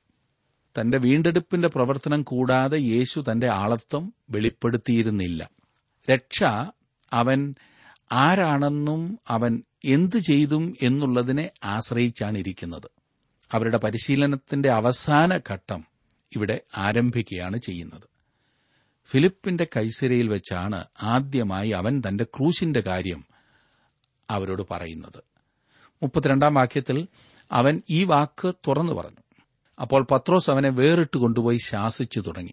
തന്റെ 0.80 0.98
വീണ്ടെടുപ്പിന്റെ 0.98 1.68
പ്രവർത്തനം 1.68 2.22
കൂടാതെ 2.22 2.78
യേശു 2.78 3.24
തന്റെ 3.32 3.52
ആളത്വം 3.52 4.14
വെളിപ്പെടുത്തിയിരുന്നില്ല. 4.30 5.50
രക്ഷ 6.10 6.44
അവൻ 7.12 7.54
ആരാണെന്നും 8.12 9.18
അവൻ 9.28 9.62
എന്തു 9.84 10.18
ചെയ്തും 10.18 10.76
എന്നുള്ളതിനെ 10.82 11.50
ആശ്രയിച്ചാണ് 11.64 12.38
ഇരിക്കുന്നത് 12.38 12.90
അവരുടെ 13.52 13.78
പരിശീലനത്തിന്റെ 13.78 14.70
അവസാന 14.70 15.40
ഘട്ടം 15.50 15.84
ഇവിടെ 16.36 16.60
ആരംഭിക്കുകയാണ് 16.76 17.56
ചെയ്യുന്നത്. 17.56 18.02
ഫിലിപ്പിന്റെ 19.04 19.66
കൈസരയിൽ 19.76 20.28
വെച്ചാണ് 20.28 20.84
ആദ്യമായി 21.02 21.70
അവൻ 21.70 22.02
തന്റെ 22.08 22.24
ക്രൂശിന്റെ 22.24 22.80
കാര്യം 22.80 23.24
അവരോട് 24.30 24.62
പറയുന്നത്. 24.70 25.22
മുപ്പത്തിരണ്ടാം 26.02 26.54
വാക്യത്തിൽ 26.54 27.08
അവൻ 27.52 27.82
ഈ 27.90 28.04
വാക്ക് 28.04 28.52
തുറന്നു 28.68 28.92
പറഞ്ഞു. 28.92 29.44
അപ്പോൾ 29.80 30.06
പത്രോസ് 30.10 30.50
അവനെ 30.50 30.68
വേറിട്ട് 30.68 31.18
കൊണ്ടുപോയി 31.18 31.58
ശാസിച്ചു 31.64 32.20
തുടങ്ങി. 32.20 32.52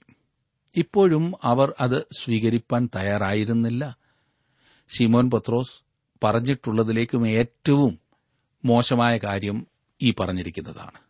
ഇപ്പോഴും 0.76 1.34
അവർ 1.44 1.74
അത് 1.82 2.08
സ്വീകരിപ്പാൻ 2.18 2.90
തയ്യാറായിരുന്നില്ല. 2.96 3.98
ഷിമോൻ 4.98 5.30
പത്രോസ് 5.30 5.93
പറഞ്ഞിട്ടുള്ളതിലേക്കും 6.24 7.28
ഏറ്റവും 7.28 8.00
മോശമായ 8.66 9.18
കാര്യം 9.18 9.68
ഈ 10.02 10.14
പറഞ്ഞിരിക്കുന്നതാണ്. 10.20 11.04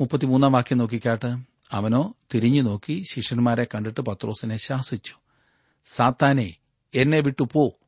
മുപ്പത്തിമൂന്നാം 0.00 0.52
വാക്യം 0.52 0.78
നോക്കിക്കാട്ട്. 0.78 1.36
അവനോ 1.72 2.14
തിരിഞ്ഞു 2.34 2.62
നോക്കി 2.62 3.04
ശിഷ്യന്മാരെ 3.10 3.66
കണ്ടിട്ട് 3.74 4.00
പത്രോസിനെ 4.00 4.56
ശാസിച്ചു. 4.56 5.14
സാത്താനെ 5.84 6.56
എന്നെ 6.94 7.20
വിട്ടു 7.20 7.48
പോ. 7.52 7.78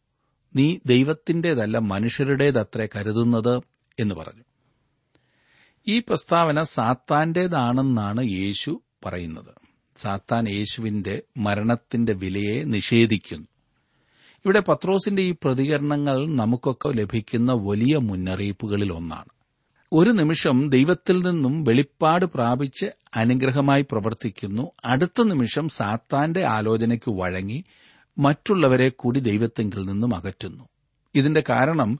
നീ 0.57 0.79
ദൈവത്തിന്റേതല്ല 0.87 1.79
മനുഷ്യരുടേതത്രേ 1.79 2.89
കരുതുന്നത് 2.97 3.63
എന്ന് 3.99 4.15
പറഞ്ഞു. 4.15 4.43
ഈ 5.89 5.99
പ്രസ്താവന 5.99 6.63
സാത്താന്റേതാണെന്നാണ് 6.63 8.31
യേശു 8.31 8.83
പറയുന്നത്. 9.07 9.55
സാത്താൻ 9.97 10.49
യേശുവിന്റെ 10.49 11.23
മരണത്തിന്റെ 11.37 12.13
വിലയെ 12.13 12.65
നിഷേധിക്കുന്നു. 12.65 13.47
ഇവിടെ 14.45 14.61
പത്രോസിന്റെ 14.61 15.23
ഈ 15.23 15.35
പ്രതികരണങ്ങൾ 15.45 16.27
നമുക്കൊക്കെ 16.29 16.89
ലഭിക്കുന്ന 16.89 17.53
വലിയ 17.53 17.97
മുന്നറിയിപ്പുകളിൽ 17.97 18.93
ഒന്നാണ്. 18.93 19.29
ഒരു 19.93 20.11
നിമിഷം 20.11 20.71
ദൈവത്തിൽ 20.71 21.23
നിന്നും 21.23 21.65
വെളിപ്പാട് 21.65 22.25
പ്രാപിച്ച് 22.25 22.87
അനുഗ്രഹമായി 23.17 23.83
പ്രവർത്തിക്കുന്നു. 23.83 24.71
അടുത്ത 24.85 25.23
നിമിഷം 25.23 25.69
സാത്താന്റെ 25.69 26.45
ആലോചനയ്ക്ക് 26.45 27.11
വഴങ്ങി 27.11 27.65
മറ്റുള്ളവരെ 28.19 28.89
കൂടി 28.89 29.21
ദൈവത്തെങ്കിൽ 29.21 29.87
നിന്നും 29.87 30.15
അകറ്റുന്നു. 30.15 30.65
ഇതിന്റെ 31.15 31.43
കാരണം 31.49 31.99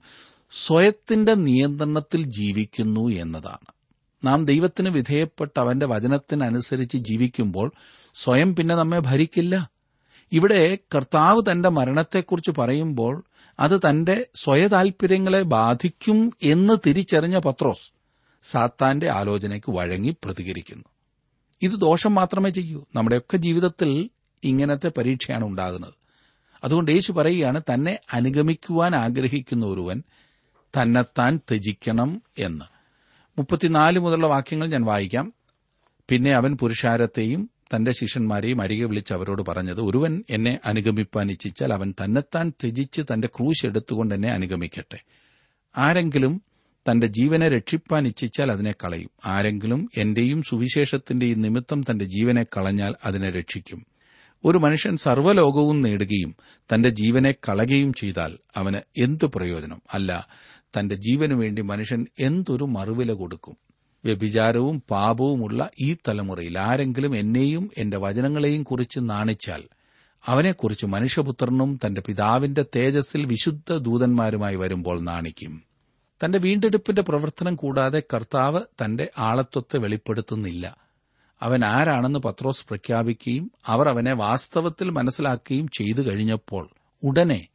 സ്വയത്തിന്റെ 0.51 1.33
നിയന്ത്രണത്തിൽ 1.33 2.23
ജീവിക്കുന്നു 2.23 3.09
എന്നതാണ്. 3.09 3.67
നാം 4.23 4.45
ദൈവത്തിന് 4.45 4.89
വിധേയപ്പെട്ട് 4.89 5.59
അവന്റെ 5.59 5.85
വചനത്തിനനുസരിച്ച് 5.85 6.97
ജീവിക്കുമ്പോൾ 6.97 7.71
സ്വയം 8.15 8.55
പിന്നെ 8.55 8.75
നമ്മെ 8.75 8.99
ഭരിക്കില്ല? 8.99 9.74
ഇവിടെ 10.31 10.77
കർത്താവ് 10.95 11.41
തന്റെ 11.51 11.69
മരണത്തെക്കുറിച്ച് 11.69 12.51
പറയുമ്പോൾ 12.51 13.23
അത് 13.59 13.79
തന്റെ 13.89 14.27
സ്വയതാൽപര്യങ്ങളെ 14.35 15.41
ബാധിക്കും 15.41 16.31
എന്ന് 16.43 16.73
തിരിച്ചറിഞ്ഞ 16.87 17.39
പത്രോസ് 17.39 17.91
സാത്താന്റെ 18.43 19.09
ആലോചനയ്ക്ക് 19.09 19.71
വഴങ്ങി 19.71 20.15
പ്രതികരിക്കുന്നു. 20.23 20.83
ഇത് 21.61 21.71
ദോഷം 21.71 22.15
മാത്രമേ 22.15 22.49
ചെയ്യൂ. 22.49 22.85
നമ്മുടെയൊക്കെ 22.95 23.37
ജീവിതത്തിൽ 23.37 24.09
ഇങ്ങനത്തെ 24.43 24.91
പരീക്ഷയാണ് 24.97 25.45
ഉണ്ടാകുന്നത്. 25.45 25.93
അതുകൊണ്ട് 26.63 26.91
യേശു 26.91 27.11
പറയുകയാണ് 27.11 27.61
തന്നെ 27.73 27.99
അനുഗമിക്കുവാൻ 28.13 28.95
ആഗ്രഹിക്കുന്ന 28.95 29.65
ഒരുവൻ 29.65 30.03
തന്നെത്താൻ 30.81 31.37
ത്യജിക്കണം 31.37 32.21
എന്ന്. 32.37 32.65
മുപ്പത്തിനാല് 33.37 33.99
മുതലുള്ള 33.99 34.27
വാക്യങ്ങൾ 34.27 34.67
ഞാൻ 34.67 34.81
വായിക്കാം. 34.81 35.33
പിന്നെ 36.09 36.31
അവൻ 36.31 36.57
പുരുഷാരത്തെയും 36.57 37.49
തന്റെ 37.73 37.91
ശിഷ്യന്മാരെയും 37.91 38.61
അരികെ 38.61 38.85
വിളിച്ച് 38.85 39.13
അവരോട് 39.13 39.41
പറഞ്ഞത് 39.41 39.81
ഒരുവൻ 39.81 40.23
എന്നെ 40.29 40.59
അനുഗമിപ്പാൻ 40.65 41.31
ഇച്ഛിച്ചാൽ 41.31 41.73
അവൻ 41.73 41.93
തന്നെത്താൻ 42.03 42.49
ത്യജിച്ച് 42.49 43.01
തന്റെ 43.01 43.27
ക്രൂശ് 43.27 43.65
എടുത്തുകൊണ്ട് 43.65 44.15
എന്നെ 44.15 44.31
അനുഗമിക്കട്ടെ. 44.31 45.03
ആരെങ്കിലും 45.77 46.41
തന്റെ 46.91 47.07
ജീവനെ 47.07 47.47
രക്ഷിപ്പാൻ 47.47 48.07
ഇച്ഛിച്ചാൽ 48.07 48.51
അതിനെ 48.51 48.71
കളയും. 48.71 49.09
ആരെങ്കിലും 49.25 49.89
എന്റെയും 49.97 50.43
സുവിശേഷത്തിന്റെയും 50.43 51.41
നിമിത്തം 51.41 51.81
തന്റെ 51.81 52.05
ജീവനെ 52.05 52.43
കളഞ്ഞാൽ 52.43 52.95
അതിനെ 53.05 53.29
രക്ഷിക്കും. 53.29 53.85
ഒരു 54.45 54.57
മനുഷ്യൻ 54.57 54.97
സർവലോകവും 54.97 55.81
നേടുകയും 55.81 56.35
തന്റെ 56.73 56.89
ജീവനെ 56.89 57.31
കളയുകയും 57.31 57.93
ചെയ്താൽ 57.93 58.37
അവന് 58.55 58.77
എന്തു 58.97 59.25
പ്രയോജനം? 59.35 59.81
അല്ല 59.93 60.27
തന്റെ 60.77 60.95
ജീവനു 60.95 61.35
വേണ്ടി 61.35 61.61
മനുഷ്യൻ 61.61 62.07
എന്തൊരു 62.19 62.63
മറുവില 62.63 63.11
കൊടുക്കും? 63.13 63.57
വ്യഭിചാരവും 64.05 64.83
പാപവുമുള്ള 64.91 65.69
ഈ 65.81 65.97
തലമുറയിൽ 66.07 66.59
ആരെങ്കിലും 66.59 67.17
എന്നെയും 67.17 67.71
എന്റെ 67.77 67.97
വചനങ്ങളെയും 67.97 68.63
കുറിച്ച് 68.63 68.99
നാണിച്ചാൽ 68.99 69.63
അവനെക്കുറിച്ച് 70.25 70.85
മനുഷ്യപുത്രനും 70.85 71.79
തന്റെ 71.85 72.01
പിതാവിന്റെ 72.01 72.65
തേജസ്സിൽ 72.75 73.25
വിശുദ്ധ 73.25 73.77
ദൂതന്മാരുമായി 73.77 74.55
വരുമ്പോൾ 74.55 74.99
നാണിക്കും. 74.99 75.63
തന്റെ 76.23 76.37
വീണ്ടെടുപ്പിന്റെ 76.37 77.01
പ്രവർത്തനം 77.01 77.55
കൂടാതെ 77.55 78.03
കർത്താവ് 78.13 78.61
തന്റെ 78.83 79.09
ആളത്വത്തെ 79.17 79.77
വെളിപ്പെടുത്തുന്നില്ല. 79.77 80.77
അവൻ 81.41 81.65
ആരാണെന്ന് 81.65 82.19
പത്രോസ് 82.19 82.65
പ്രഖ്യാപിക്കുകയും 82.67 83.51
അവർ 83.67 83.89
അവനെ 83.89 84.13
വാസ്തവത്തിൽ 84.13 84.89
മനസ്സിലാക്കുകയും 84.89 85.67
ചെയ്തു 85.67 86.01
കഴിഞ്ഞപ്പോൾ 86.01 86.69
ഉടനെ 87.03 87.47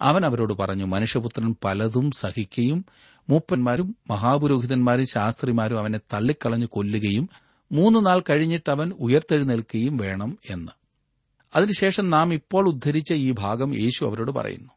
അവൻ 0.00 0.24
അവരോട് 0.24 0.52
പറഞ്ഞു 0.52 0.84
മനുഷ്യപുത്രൻ 0.84 1.56
പലതും 1.64 2.10
സഹിക്കുകയും 2.10 2.84
മൂപ്പന്മാരും 3.28 3.96
മഹാപുരോഹിതന്മാരും 4.10 5.06
ശാസ്ത്രിമാരും 5.06 5.78
അവനെ 5.78 5.98
തള്ളിക്കളഞ്ഞു 5.98 6.66
കൊല്ലുകയും 6.70 7.28
മൂന്ന് 7.72 8.06
നാൾ 8.06 8.22
കഴിഞ്ഞിട്ട് 8.30 8.70
അവൻ 8.70 8.92
ഉയർത്തെഴുന്നേൽക്കുകയും 9.00 9.96
വേണം 9.96 10.38
എന്ന്. 10.50 10.72
അതിനുശേഷം 11.56 12.10
നാം 12.10 12.34
ഇപ്പോൾ 12.34 12.68
ഉദ്ധരിച്ച 12.68 13.12
ഈ 13.12 13.34
ഭാഗം 13.38 13.78
യേശു 13.78 14.04
അവരോട് 14.04 14.30
പറയുന്നു. 14.30 14.70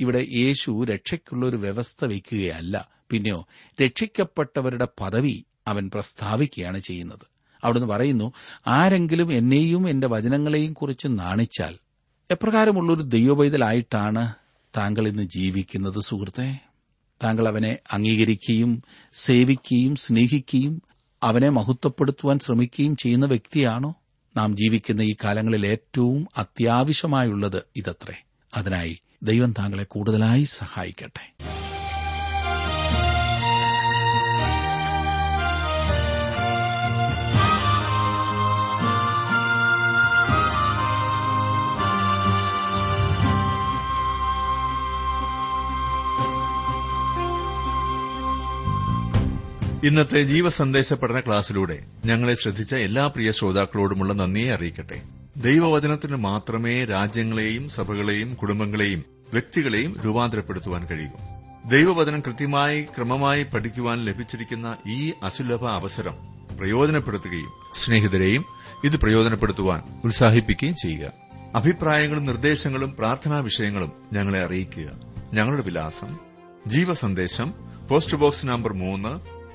ഇവിടെ 0.00 0.26
യേശു 0.34 0.84
രക്ഷയ്ക്കുള്ള 0.84 1.46
ഒരു 1.46 1.56
വ്യവസ്ഥ 1.56 2.04
വയ്ക്കുകയല്ല. 2.04 2.88
പിന്നെയോ 3.10 3.46
രക്ഷിക്കപ്പെട്ടവരുടെ 3.82 4.88
പദവി 5.00 5.44
അവൻ 5.66 5.90
പ്രസ്താവിക്കുകയാണ് 5.94 6.78
ചെയ്യുന്നത്. 6.78 7.26
അവിടുന്ന് 7.64 7.88
പറയുന്നു 7.88 8.32
ആരെങ്കിലും 8.66 9.32
എന്നെയും 9.32 9.88
എന്റെ 9.88 10.06
വചനങ്ങളെയും 10.06 10.72
കുറിച്ച് 10.72 11.08
നാണിച്ചാൽ 11.08 11.78
എപ്രകാരമുള്ളൊരു 12.30 13.02
ദൈവപൈതലായിട്ടാണ് 13.02 14.34
താങ്കൾ 14.76 15.08
ഇന്ന് 15.08 15.22
ജീവിക്കുന്നത് 15.22 16.02
സുഹൃത്തെ? 16.02 16.65
താങ്കൾ 17.24 17.48
അവനെ 17.48 17.78
അംഗീകരിക്കുകയും 17.92 18.82
സേവിക്കുകയും 19.14 19.96
സ്നേഹിക്കുകയും 19.96 20.82
അവനെ 21.22 21.48
മഹത്വപ്പെടുത്തുവാൻ 21.48 22.38
ശ്രമിക്കുകയും 22.38 22.96
ചെയ്യുന്ന 22.96 23.26
വ്യക്തിയാണോ? 23.26 23.94
നാം 24.36 24.56
ജീവിക്കുന്ന 24.56 25.02
ഈ 25.02 25.16
കാലങ്ങളിൽ 25.24 25.66
ഏറ്റവും 25.66 26.26
അത്യാവശ്യമായുള്ളത് 26.36 27.62
ഇതത്രേ. 27.76 28.14
അതിനായി 28.54 29.00
ദൈവം 29.22 29.52
താങ്കളെ 29.52 29.84
കൂടുതലായി 29.84 30.42
സഹായിക്കട്ടെ. 30.42 31.36
ഇന്നത്തെ 49.84 50.22
ജീവസന്ദേശ 50.22 50.92
പഠന 50.92 51.20
ക്ലാസ്സിലൂടെ 51.20 51.84
ഞങ്ങളെ 52.04 52.34
ശ്രദ്ധിച്ച 52.34 52.74
എല്ലാ 52.74 53.06
പ്രിയ 53.06 53.32
ശ്രോതാക്കളോടുമുള്ള 53.32 54.12
നന്ദിയെ 54.12 54.52
അറിയിക്കട്ടെ. 54.52 55.02
ദൈവവചനത്തിന് 55.36 56.16
മാത്രമേ 56.16 56.84
രാജ്യങ്ങളെയും 56.84 57.68
സഭകളെയും 57.68 58.34
കുടുംബങ്ങളെയും 58.34 59.04
വ്യക്തികളെയും 59.32 60.00
രൂപാന്തരപ്പെടുത്തുവാൻ 60.04 60.86
കഴിയൂ. 60.86 61.10
ദൈവവചനം 61.70 62.20
കൃത്യമായി 62.20 62.82
ക്രമമായി 62.82 63.42
പഠിക്കുവാൻ 63.44 64.04
ലഭിച്ചിരിക്കുന്ന 64.04 64.76
ഈ 64.88 65.12
അസുലഭ 65.22 65.64
അവസരം 65.64 66.14
പ്രയോജനപ്പെടുത്തുകയും 66.58 67.50
സ്നേഹിതരെയും 67.74 68.44
ഇത് 68.84 68.96
പ്രയോജനപ്പെടുത്തുവാൻ 68.96 69.82
ഉത്സാഹിപ്പിക്കുകയും 70.04 70.74
ചെയ്യുക. 70.74 71.12
അഭിപ്രായങ്ങളും 71.54 72.26
നിർദ്ദേശങ്ങളും 72.26 72.96
പ്രാർത്ഥനാ 72.98 73.38
വിഷയങ്ങളും 73.38 73.92
ഞങ്ങളെ 74.12 74.44
അറിയിക്കുക. 74.44 74.90
ഞങ്ങളുടെ 75.34 75.62
വിലാസം 75.62 76.18
ജീവസന്ദേശം 76.66 77.54
പോസ്റ്റ് 77.88 78.16
ബോക്സ് 78.16 78.46
നമ്പർ 78.46 78.72
മൂന്ന് 78.72 79.35